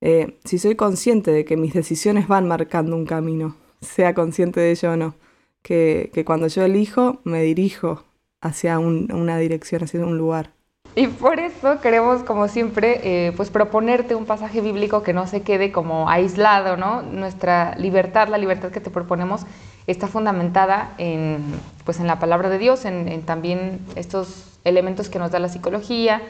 eh, 0.00 0.38
si 0.44 0.58
soy 0.58 0.76
consciente 0.76 1.30
de 1.30 1.44
que 1.44 1.58
mis 1.58 1.74
decisiones 1.74 2.26
van 2.26 2.48
marcando 2.48 2.96
un 2.96 3.04
camino, 3.04 3.56
sea 3.82 4.14
consciente 4.14 4.60
de 4.60 4.70
ello 4.70 4.92
o 4.92 4.96
no, 4.96 5.14
que, 5.62 6.10
cuando 6.24 6.46
yo 6.46 6.62
elijo 6.64 7.20
me 7.24 7.42
dirijo 7.42 8.04
hacia 8.40 8.78
una 8.78 9.36
dirección, 9.36 9.84
hacia 9.84 10.00
un 10.00 10.16
lugar. 10.16 10.52
Y 10.96 11.06
por 11.06 11.38
eso 11.38 11.80
queremos, 11.80 12.22
como 12.22 12.48
siempre, 12.48 13.00
eh, 13.04 13.32
pues 13.36 13.50
proponerte 13.50 14.14
un 14.14 14.24
pasaje 14.24 14.62
bíblico 14.62 15.02
que 15.02 15.12
no 15.12 15.26
se 15.26 15.42
quede 15.42 15.70
como 15.70 16.08
aislado, 16.08 16.78
¿no? 16.78 17.02
Nuestra 17.02 17.76
libertad, 17.76 18.28
la 18.28 18.38
libertad 18.38 18.70
que 18.70 18.80
te 18.80 18.90
proponemos, 18.90 19.44
está 19.86 20.08
fundamentada 20.08 20.94
en, 20.98 21.44
pues 21.90 21.98
en 21.98 22.06
la 22.06 22.20
palabra 22.20 22.48
de 22.50 22.58
Dios, 22.58 22.84
en, 22.84 23.22
también 23.22 23.84
estos 23.96 24.44
elementos 24.62 25.08
que 25.08 25.18
nos 25.18 25.32
da 25.32 25.40
la 25.40 25.48
psicología, 25.48 26.22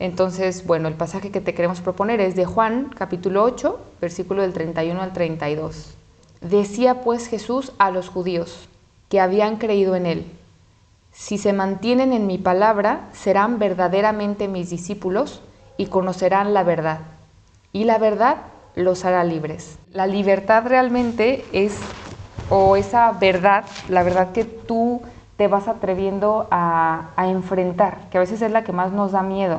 Entonces, 0.00 0.66
bueno, 0.66 0.88
el 0.88 0.94
pasaje 0.94 1.30
que 1.30 1.40
te 1.40 1.54
queremos 1.54 1.80
proponer 1.80 2.20
es 2.20 2.34
de 2.34 2.44
Juan, 2.46 2.90
capítulo 2.98 3.44
8, 3.44 3.78
versículo 4.00 4.42
del 4.42 4.52
31 4.52 5.00
al 5.00 5.12
32. 5.12 5.94
Decía 6.40 7.02
pues 7.02 7.28
Jesús 7.28 7.70
a 7.78 7.92
los 7.92 8.08
judíos 8.08 8.68
que 9.08 9.20
habían 9.20 9.58
creído 9.58 9.94
en 9.94 10.06
él, 10.06 10.26
si 11.12 11.38
se 11.38 11.52
mantienen 11.52 12.12
en 12.12 12.26
mi 12.26 12.38
palabra, 12.38 13.08
serán 13.12 13.60
verdaderamente 13.60 14.48
mis 14.48 14.68
discípulos 14.68 15.42
y 15.76 15.86
conocerán 15.86 16.54
la 16.54 16.64
verdad. 16.64 17.02
Y 17.72 17.84
la 17.84 17.98
verdad 17.98 18.38
los 18.74 19.04
hará 19.04 19.22
libres. 19.22 19.78
La 19.92 20.08
libertad 20.08 20.64
realmente 20.66 21.44
es, 21.52 21.78
o 22.56 22.76
esa 22.76 23.10
verdad, 23.12 23.64
la 23.88 24.04
verdad 24.04 24.30
que 24.30 24.44
tú 24.44 25.02
te 25.36 25.48
vas 25.48 25.66
atreviendo 25.66 26.46
a, 26.52 27.10
a 27.16 27.28
enfrentar, 27.28 27.98
que 28.10 28.18
a 28.18 28.20
veces 28.20 28.40
es 28.42 28.52
la 28.52 28.62
que 28.62 28.72
más 28.72 28.92
nos 28.92 29.10
da 29.10 29.22
miedo 29.22 29.58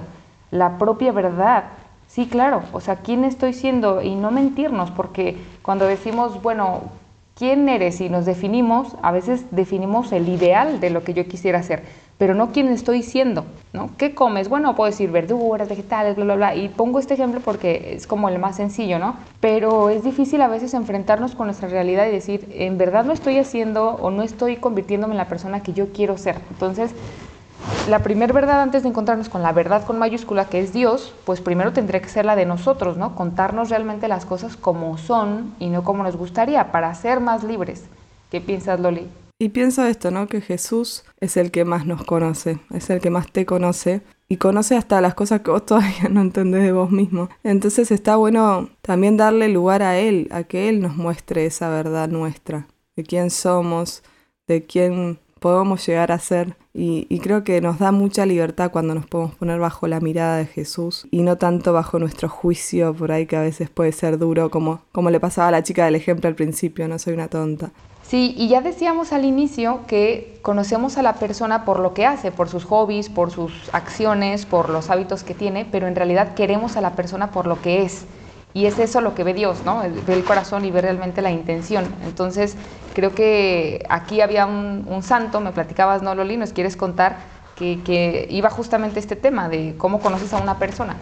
la 0.52 0.78
propia 0.78 1.12
verdad. 1.12 1.66
Sí, 2.08 2.28
claro, 2.28 2.64
o 2.72 2.80
sea, 2.80 2.98
¿quién 2.98 3.26
estoy 3.26 3.54
siendo? 3.54 4.02
Y 4.02 4.16
no 4.16 4.32
mentirnos, 4.32 4.92
porque 4.92 5.38
cuando 5.62 5.86
decimos, 5.86 6.42
bueno, 6.42 6.84
¿quién 7.36 7.68
eres? 7.70 8.02
Y 8.02 8.10
nos 8.10 8.26
definimos, 8.26 8.96
a 9.02 9.12
veces 9.12 9.46
definimos 9.52 10.12
el 10.12 10.28
ideal 10.30 10.80
de 10.80 10.90
lo 10.90 11.04
que 11.04 11.14
yo 11.14 11.28
quisiera 11.28 11.62
ser, 11.62 11.84
pero 12.18 12.34
no 12.34 12.52
quién 12.52 12.70
estoy 12.70 13.04
siendo, 13.04 13.46
¿no? 13.74 13.90
¿Qué 13.98 14.16
comes? 14.16 14.48
Bueno, 14.48 14.74
puedo 14.76 14.90
decir 14.90 15.12
verduras, 15.12 15.68
vegetales, 15.68 16.16
bla, 16.16 16.24
bla, 16.24 16.36
bla. 16.36 16.56
Y 16.56 16.70
pongo 16.70 16.98
este 16.98 17.14
ejemplo 17.16 17.42
porque 17.44 17.94
es 17.94 18.08
como 18.08 18.30
el 18.30 18.40
más 18.40 18.56
sencillo, 18.56 19.00
¿no? 19.00 19.18
Pero 19.42 19.90
es 19.90 20.04
difícil 20.04 20.42
a 20.42 20.48
veces 20.48 20.74
enfrentarnos 20.74 21.36
con 21.36 21.48
nuestra 21.48 21.68
realidad 21.68 22.08
y 22.08 22.12
decir, 22.12 22.48
en 22.54 22.78
verdad 22.78 23.04
no 23.04 23.12
estoy 23.12 23.38
haciendo 23.38 23.98
o 24.02 24.12
no 24.12 24.24
estoy 24.24 24.56
convirtiéndome 24.56 25.14
en 25.14 25.18
la 25.18 25.28
persona 25.28 25.62
que 25.62 25.74
yo 25.74 25.92
quiero 25.92 26.18
ser. 26.18 26.38
Entonces, 26.52 26.92
la 27.90 28.00
primera 28.00 28.34
verdad 28.34 28.62
antes 28.62 28.84
de 28.84 28.90
encontrarnos 28.90 29.30
con 29.30 29.44
la 29.44 29.52
verdad 29.52 29.86
con 29.86 30.00
mayúscula 30.00 30.46
que 30.46 30.60
es 30.60 30.74
Dios, 30.74 31.14
pues 31.26 31.42
primero 31.42 31.72
tendría 31.72 32.02
que 32.02 32.10
ser 32.10 32.26
la 32.26 32.36
de 32.36 32.46
nosotros, 32.46 32.98
¿no? 32.98 33.16
Contarnos 33.16 33.70
realmente 33.70 34.08
las 34.08 34.26
cosas 34.26 34.58
como 34.58 34.98
son 34.98 35.54
y 35.60 35.70
no 35.70 35.84
como 35.84 36.04
nos 36.04 36.16
gustaría 36.16 36.72
para 36.72 36.94
ser 36.96 37.20
más 37.20 37.44
libres. 37.44 37.84
¿Qué 38.32 38.42
piensas, 38.42 38.80
Loli? 38.80 39.08
Y 39.38 39.50
pienso 39.50 39.86
esto, 39.86 40.12
¿no? 40.12 40.28
Que 40.28 40.42
Jesús 40.42 41.04
es 41.20 41.38
el 41.38 41.52
que 41.52 41.66
más 41.66 41.86
nos 41.86 42.04
conoce, 42.06 42.60
es 42.72 42.90
el 42.90 43.02
que 43.02 43.10
más 43.10 43.32
te 43.32 43.46
conoce 43.46 44.02
y 44.30 44.38
conoce 44.38 44.78
hasta 44.78 45.02
las 45.02 45.14
cosas 45.14 45.42
que 45.42 45.52
vos 45.52 45.66
todavía 45.66 46.08
no 46.10 46.22
entendés 46.22 46.64
de 46.64 46.72
vos 46.72 46.90
mismo. 46.90 47.30
Entonces 47.44 47.92
está 47.92 48.16
bueno 48.16 48.70
también 48.82 49.18
darle 49.18 49.50
lugar 49.50 49.84
a 49.84 49.98
Él, 49.98 50.28
a 50.32 50.44
que 50.44 50.70
Él 50.70 50.82
nos 50.82 50.96
muestre 50.96 51.46
esa 51.46 51.70
verdad 51.70 52.08
nuestra, 52.08 52.68
de 52.96 53.04
quién 53.04 53.30
somos, 53.30 54.04
de 54.48 54.66
quién 54.66 55.20
podemos 55.40 55.86
llegar 55.86 56.12
a 56.12 56.20
ser. 56.20 56.58
Y, 56.74 57.20
creo 57.20 57.44
que 57.44 57.62
nos 57.62 57.80
da 57.80 57.92
mucha 57.92 58.26
libertad 58.26 58.72
cuando 58.72 58.94
nos 58.94 59.06
podemos 59.06 59.36
poner 59.36 59.60
bajo 59.60 59.88
la 59.88 60.00
mirada 60.00 60.38
de 60.38 60.46
Jesús 60.46 61.08
y 61.10 61.22
no 61.22 61.38
tanto 61.38 61.72
bajo 61.72 62.00
nuestro 62.00 62.28
juicio 62.28 62.94
por 62.94 63.12
ahí 63.12 63.26
que 63.26 63.38
a 63.38 63.42
veces 63.42 63.70
puede 63.70 63.94
ser 63.94 64.18
duro, 64.18 64.52
como, 64.52 64.82
como 64.92 65.10
le 65.10 65.20
pasaba 65.20 65.48
a 65.48 65.52
la 65.52 65.64
chica 65.64 65.86
del 65.86 65.96
ejemplo 65.96 66.28
al 66.28 66.36
principio, 66.36 66.88
no 66.88 67.00
soy 67.00 67.14
una 67.14 67.30
tonta. 67.30 67.72
Sí, 68.04 68.36
y 68.38 68.50
ya 68.50 68.62
decíamos 68.62 69.14
al 69.14 69.26
inicio 69.26 69.80
que 69.88 70.38
conocemos 70.44 70.98
a 70.98 71.02
la 71.02 71.14
persona 71.14 71.66
por 71.66 71.80
lo 71.80 71.94
que 71.96 72.06
hace, 72.06 72.32
por 72.32 72.50
sus 72.50 72.64
hobbies, 72.66 73.10
por 73.10 73.32
sus 73.32 73.52
acciones, 73.74 74.46
por 74.46 74.70
los 74.70 74.92
hábitos 74.92 75.24
que 75.24 75.34
tiene, 75.34 75.66
pero 75.66 75.88
en 75.88 75.96
realidad 75.96 76.36
queremos 76.36 76.78
a 76.78 76.82
la 76.82 76.96
persona 76.96 77.32
por 77.32 77.48
lo 77.48 77.60
que 77.62 77.82
es. 77.82 78.06
Y 78.56 78.68
es 78.68 78.80
eso 78.80 79.02
lo 79.02 79.14
que 79.16 79.26
ve 79.26 79.34
Dios, 79.34 79.66
¿no? 79.66 79.82
Ve 80.08 80.14
el 80.14 80.24
corazón 80.24 80.64
y 80.64 80.72
ve 80.72 80.80
realmente 80.80 81.22
la 81.22 81.30
intención. 81.30 81.86
Entonces, 82.06 82.56
creo 82.94 83.14
que 83.14 83.86
aquí 83.90 84.22
había 84.22 84.46
un, 84.46 85.04
santo, 85.04 85.42
me 85.42 85.52
platicabas, 85.52 86.02
¿no, 86.02 86.16
Loli? 86.16 86.38
¿Nos 86.38 86.54
quieres 86.54 86.78
contar 86.78 87.18
que, 87.58 88.28
iba 88.30 88.50
justamente 88.50 89.02
este 89.02 89.18
tema 89.18 89.50
de 89.50 89.76
cómo 89.78 90.00
conoces 90.00 90.32
a 90.32 90.42
una 90.42 90.58
persona? 90.58 90.96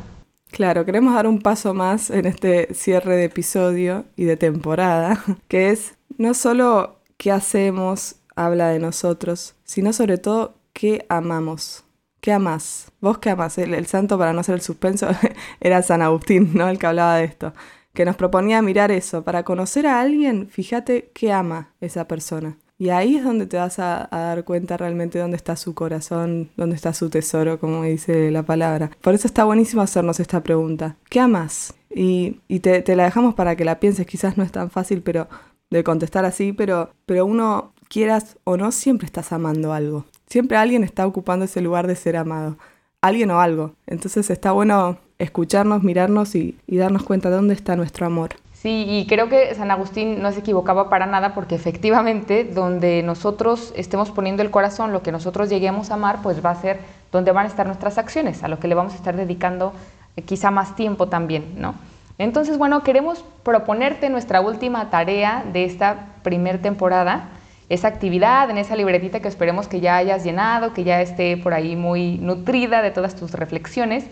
Claro, 0.49 0.83
queremos 0.83 1.13
dar 1.13 1.27
un 1.27 1.43
paso 1.43 1.75
más 1.75 2.09
en 2.09 2.25
este 2.25 2.73
cierre 2.73 3.15
de 3.17 3.25
episodio 3.25 4.05
y 4.15 4.23
de 4.23 4.35
temporada, 4.35 5.23
que 5.47 5.69
es 5.69 5.93
no 6.17 6.33
solo 6.33 7.01
qué 7.17 7.31
hacemos, 7.31 8.15
habla 8.35 8.69
de 8.69 8.79
nosotros, 8.79 9.53
sino 9.63 9.93
sobre 9.93 10.17
todo 10.17 10.55
qué 10.73 11.05
amamos. 11.07 11.83
¿Qué 12.23 12.31
amás? 12.31 12.89
¿Vos 13.01 13.17
qué 13.17 13.31
amás? 13.31 13.57
El, 13.57 13.86
santo, 13.86 14.17
para 14.17 14.31
no 14.31 14.39
hacer 14.39 14.55
el 14.55 14.62
suspenso, 14.62 15.09
era 15.59 15.81
San 15.81 16.01
Agustín, 16.01 16.51
¿no? 16.53 16.69
El 16.69 16.79
que 16.79 16.88
hablaba 16.88 17.17
de 17.17 17.25
esto. 17.25 17.53
Que 17.93 18.05
nos 18.05 18.15
proponía 18.15 18.62
mirar 18.62 18.93
eso. 18.93 19.25
Para 19.25 19.43
conocer 19.43 19.86
a 19.86 19.99
alguien, 19.99 20.47
fíjate 20.47 21.12
qué 21.13 21.33
ama 21.33 21.73
esa 21.81 22.07
persona. 22.07 22.57
Y 22.77 22.91
ahí 22.91 23.17
es 23.17 23.25
donde 23.25 23.45
te 23.45 23.57
vas 23.57 23.77
a, 23.77 24.07
dar 24.09 24.45
cuenta 24.45 24.77
realmente 24.77 25.19
dónde 25.19 25.36
está 25.36 25.57
su 25.57 25.75
corazón, 25.75 26.49
dónde 26.55 26.77
está 26.77 26.93
su 26.93 27.09
tesoro, 27.09 27.59
como 27.59 27.83
dice 27.83 28.31
la 28.31 28.43
palabra. 28.43 28.89
Por 29.01 29.13
eso 29.13 29.27
está 29.27 29.43
buenísimo 29.43 29.81
hacernos 29.81 30.21
esta 30.21 30.41
pregunta. 30.43 30.95
¿Qué 31.09 31.19
amas? 31.19 31.73
Y, 31.89 32.39
te, 32.62 32.81
te, 32.83 32.95
la 32.95 33.03
dejamos 33.03 33.36
para 33.36 33.57
que 33.57 33.65
la 33.65 33.81
pienses. 33.81 34.07
Quizás 34.07 34.38
no 34.38 34.45
es 34.45 34.51
tan 34.53 34.69
fácil 34.69 35.01
pero 35.01 35.27
de 35.69 35.83
contestar 35.83 36.23
así, 36.23 36.53
pero, 36.53 36.89
pero 37.05 37.25
uno, 37.25 37.73
quieras 37.89 38.38
o 38.45 38.55
no, 38.55 38.71
siempre 38.71 39.07
estás 39.07 39.33
amando 39.33 39.73
algo. 39.73 40.05
Siempre 40.27 40.57
alguien 40.57 40.83
está 40.83 41.05
ocupando 41.05 41.45
ese 41.45 41.62
lugar 41.62 41.88
de 41.88 41.95
ser 41.95 42.17
amado. 42.17 42.57
Alguien 43.01 43.31
o 43.31 43.39
algo. 43.39 43.73
Entonces 43.86 44.29
está 44.29 44.51
bueno 44.51 44.97
escucharnos, 45.19 45.83
mirarnos 45.83 46.36
y, 46.36 46.57
darnos 46.67 47.03
cuenta 47.03 47.29
de 47.29 47.36
dónde 47.36 47.53
está 47.53 47.75
nuestro 47.75 48.05
amor. 48.05 48.31
Sí, 48.53 48.86
y 48.88 49.07
creo 49.07 49.27
que 49.27 49.53
San 49.55 49.71
Agustín 49.71 50.21
no 50.21 50.31
se 50.31 50.39
equivocaba 50.39 50.89
para 50.89 51.05
nada 51.05 51.33
porque 51.33 51.55
efectivamente 51.55 52.45
donde 52.45 53.03
nosotros 53.03 53.73
estemos 53.75 54.12
poniendo 54.12 54.41
el 54.41 54.51
corazón, 54.51 54.93
lo 54.93 55.03
que 55.03 55.12
nosotros 55.12 55.49
lleguemos 55.49 55.91
a 55.91 55.95
amar, 55.95 56.21
pues 56.23 56.43
va 56.43 56.51
a 56.51 56.62
ser 56.62 56.79
donde 57.12 57.31
van 57.31 57.45
a 57.45 57.49
estar 57.49 57.65
nuestras 57.65 57.97
acciones, 57.97 58.41
a 58.41 58.47
lo 58.47 58.59
que 58.59 58.69
le 58.69 58.75
vamos 58.75 58.93
a 58.93 58.95
estar 58.95 59.17
dedicando 59.17 59.73
eh, 60.15 60.21
quizá 60.21 60.49
más 60.49 60.75
tiempo 60.75 61.07
también, 61.07 61.55
¿no? 61.57 61.75
Entonces, 62.17 62.57
bueno, 62.57 62.83
queremos 62.83 63.25
proponerte 63.43 64.09
nuestra 64.09 64.39
última 64.39 64.89
tarea 64.89 65.43
de 65.51 65.65
esta 65.65 66.07
primer 66.21 66.62
temporada, 66.62 67.29
esa 67.69 67.88
actividad, 67.88 68.49
en 68.49 68.58
esa 68.58 68.76
libretita 68.76 69.19
que 69.19 69.28
esperemos 69.28 69.67
que 69.67 69.80
ya 69.80 69.97
hayas 69.97 70.23
llenado, 70.23 70.73
que 70.73 70.84
ya 70.84 71.02
esté 71.02 71.38
por 71.38 71.54
ahí 71.54 71.76
muy 71.76 72.17
nutrida 72.17 72.82
de 72.82 72.91
todas 72.91 73.15
tus 73.15 73.32
reflexiones. 73.32 74.06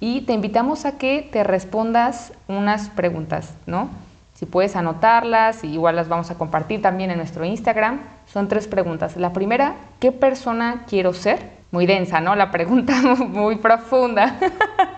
Y 0.00 0.22
te 0.22 0.32
invitamos 0.32 0.84
a 0.84 0.98
que 0.98 1.26
te 1.30 1.42
respondas 1.44 2.32
unas 2.48 2.90
preguntas, 2.90 3.54
¿no? 3.66 3.88
Si 4.34 4.44
puedes 4.44 4.76
anotarlas, 4.76 5.64
igual 5.64 5.96
las 5.96 6.08
vamos 6.08 6.30
a 6.30 6.34
compartir 6.34 6.82
también 6.82 7.10
en 7.10 7.16
nuestro 7.16 7.44
Instagram. 7.44 8.00
Son 8.26 8.48
tres 8.48 8.66
preguntas. 8.68 9.16
La 9.16 9.32
primera, 9.32 9.76
¿qué 9.98 10.12
persona 10.12 10.84
quiero 10.86 11.14
ser? 11.14 11.56
Muy 11.70 11.86
densa, 11.86 12.20
¿no? 12.20 12.36
La 12.36 12.50
pregunta 12.50 12.94
muy 13.18 13.56
profunda. 13.56 14.36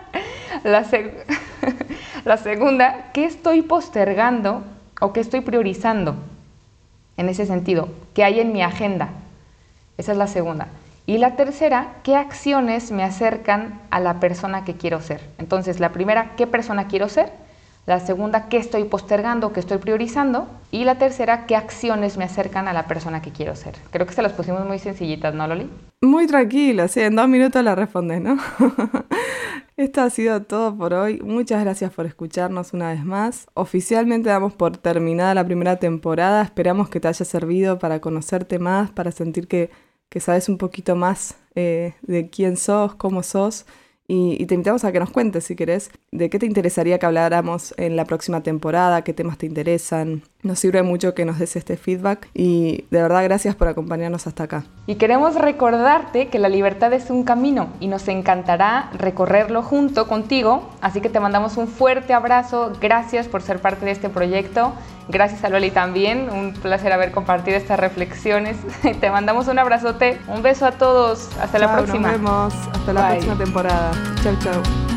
la, 2.25 2.37
segunda, 2.37 3.11
¿qué 3.12 3.25
estoy 3.25 3.62
postergando 3.62 4.62
o 5.01 5.12
qué 5.12 5.21
estoy 5.21 5.40
priorizando? 5.40 6.16
En 7.18 7.28
ese 7.28 7.44
sentido, 7.44 7.90
¿qué 8.14 8.24
hay 8.24 8.40
en 8.40 8.52
mi 8.52 8.62
agenda? 8.62 9.11
Esa 9.98 10.12
es 10.12 10.18
la 10.18 10.28
segunda. 10.28 10.68
Y 11.04 11.18
la 11.18 11.37
tercera, 11.37 11.96
¿qué 12.04 12.16
acciones 12.16 12.92
me 12.92 13.02
acercan 13.02 13.81
a 13.90 13.98
la 13.98 14.20
persona 14.20 14.64
que 14.64 14.76
quiero 14.76 15.02
ser? 15.02 15.20
Entonces, 15.38 15.81
la 15.81 15.90
primera, 15.90 16.33
¿qué 16.37 16.46
persona 16.46 16.87
quiero 16.87 17.09
ser? 17.09 17.33
La 17.88 18.01
segunda, 18.01 18.51
¿qué 18.51 18.59
estoy 18.59 18.85
postergando, 18.85 19.55
qué 19.55 19.61
estoy 19.61 19.79
priorizando? 19.79 20.46
Y 20.70 20.85
la 20.85 20.98
tercera, 20.98 21.46
¿qué 21.46 21.57
acciones 21.57 22.18
me 22.18 22.24
acercan 22.24 22.68
a 22.68 22.74
la 22.74 22.87
persona 22.87 23.22
que 23.22 23.33
quiero 23.33 23.57
ser? 23.57 23.77
Creo 23.90 24.07
que 24.07 24.12
se 24.12 24.20
las 24.20 24.35
pusimos 24.35 24.66
muy 24.66 24.79
sencillitas, 24.79 25.35
¿no, 25.35 25.46
Loli? 25.46 25.70
Muy 26.03 26.27
tranquilo, 26.27 26.87
sí, 26.87 27.01
en 27.01 27.16
dos 27.16 27.27
minutos 27.31 27.64
la 27.64 27.74
respondes, 27.74 28.20
¿no? 28.20 28.37
Esto 29.79 30.03
ha 30.03 30.11
sido 30.11 30.42
todo 30.42 30.77
por 30.77 30.92
hoy. 30.92 31.18
Muchas 31.24 31.64
gracias 31.64 31.90
por 31.90 32.05
escucharnos 32.05 32.74
una 32.74 32.90
vez 32.90 33.03
más. 33.07 33.46
Oficialmente 33.55 34.29
damos 34.29 34.53
por 34.53 34.77
terminada 34.77 35.33
la 35.33 35.46
primera 35.46 35.77
temporada. 35.77 36.42
Esperamos 36.42 36.90
que 36.90 37.01
te 37.01 37.09
haya 37.09 37.24
servido 37.24 37.79
para 37.79 38.03
conocerte 38.03 38.59
más, 38.59 38.90
para 38.90 39.12
sentir 39.12 39.48
que, 39.48 39.70
sabes 40.20 40.51
un 40.51 40.59
poquito 40.59 40.94
más 40.94 41.38
eh, 41.55 41.94
de 42.03 42.29
quién 42.29 42.59
sos, 42.59 42.96
cómo 42.96 43.22
sos 43.22 43.64
y, 44.11 44.46
te 44.46 44.55
invitamos 44.55 44.85
a 44.85 44.90
que 44.90 45.01
nos 45.01 45.11
cuentes, 45.11 45.44
si 45.44 45.55
querés, 45.55 45.90
de 46.11 46.31
qué 46.31 46.38
te 46.38 46.47
interesaría 46.47 46.99
que 46.99 47.07
habláramos 47.07 47.75
en 47.77 47.97
la 47.97 48.05
próxima 48.05 48.42
temporada, 48.42 49.03
qué 49.03 49.12
temas 49.12 49.38
te 49.38 49.47
interesan. 49.47 50.23
Nos 50.42 50.59
sirve 50.59 50.83
mucho 50.83 51.14
que 51.14 51.25
nos 51.25 51.38
des 51.38 51.57
este 51.57 51.77
feedback 51.77 52.29
y 52.33 52.87
de 52.90 53.03
verdad 53.03 53.25
gracias 53.25 53.55
por 53.55 53.68
acompañarnos 53.68 54.27
hasta 54.27 54.44
acá. 54.44 54.64
Y 54.87 54.94
queremos 54.94 55.35
recordarte 55.35 56.29
que 56.29 56.38
la 56.38 56.49
libertad 56.49 56.92
es 56.92 57.11
un 57.11 57.25
camino 57.25 57.68
y 57.81 57.88
nos 57.88 58.09
encantará 58.09 58.90
recorrerlo 58.97 59.62
junto 59.62 60.09
contigo, 60.09 60.71
así 60.81 61.01
que 61.01 61.11
te 61.11 61.21
mandamos 61.21 61.57
un 61.57 61.68
fuerte 61.68 62.14
abrazo, 62.14 62.73
gracias 62.81 63.29
por 63.29 63.42
ser 63.42 63.61
parte 63.61 63.85
de 63.85 63.90
este 63.90 64.09
proyecto, 64.09 64.73
gracias 65.09 65.44
a 65.44 65.51
Loli 65.51 65.71
también, 65.71 66.31
un 66.31 66.55
placer 66.55 66.92
haber 66.92 67.11
compartido 67.11 67.57
estas 67.57 67.79
reflexiones. 67.79 68.57
te 69.01 69.11
mandamos 69.11 69.49
un 69.49 69.59
abrazote, 69.59 70.18
un 70.29 70.42
beso 70.42 70.64
a 70.64 70.73
todos, 70.73 71.29
hasta 71.38 71.59
la 71.59 71.75
próxima. 71.75 72.12
Nos 72.12 72.12
vemos, 72.12 72.55
hasta 72.73 72.92
la 72.92 73.09
próxima 73.11 73.37
temporada. 73.37 73.90
Chau, 74.23 74.35
chau. 74.38 74.88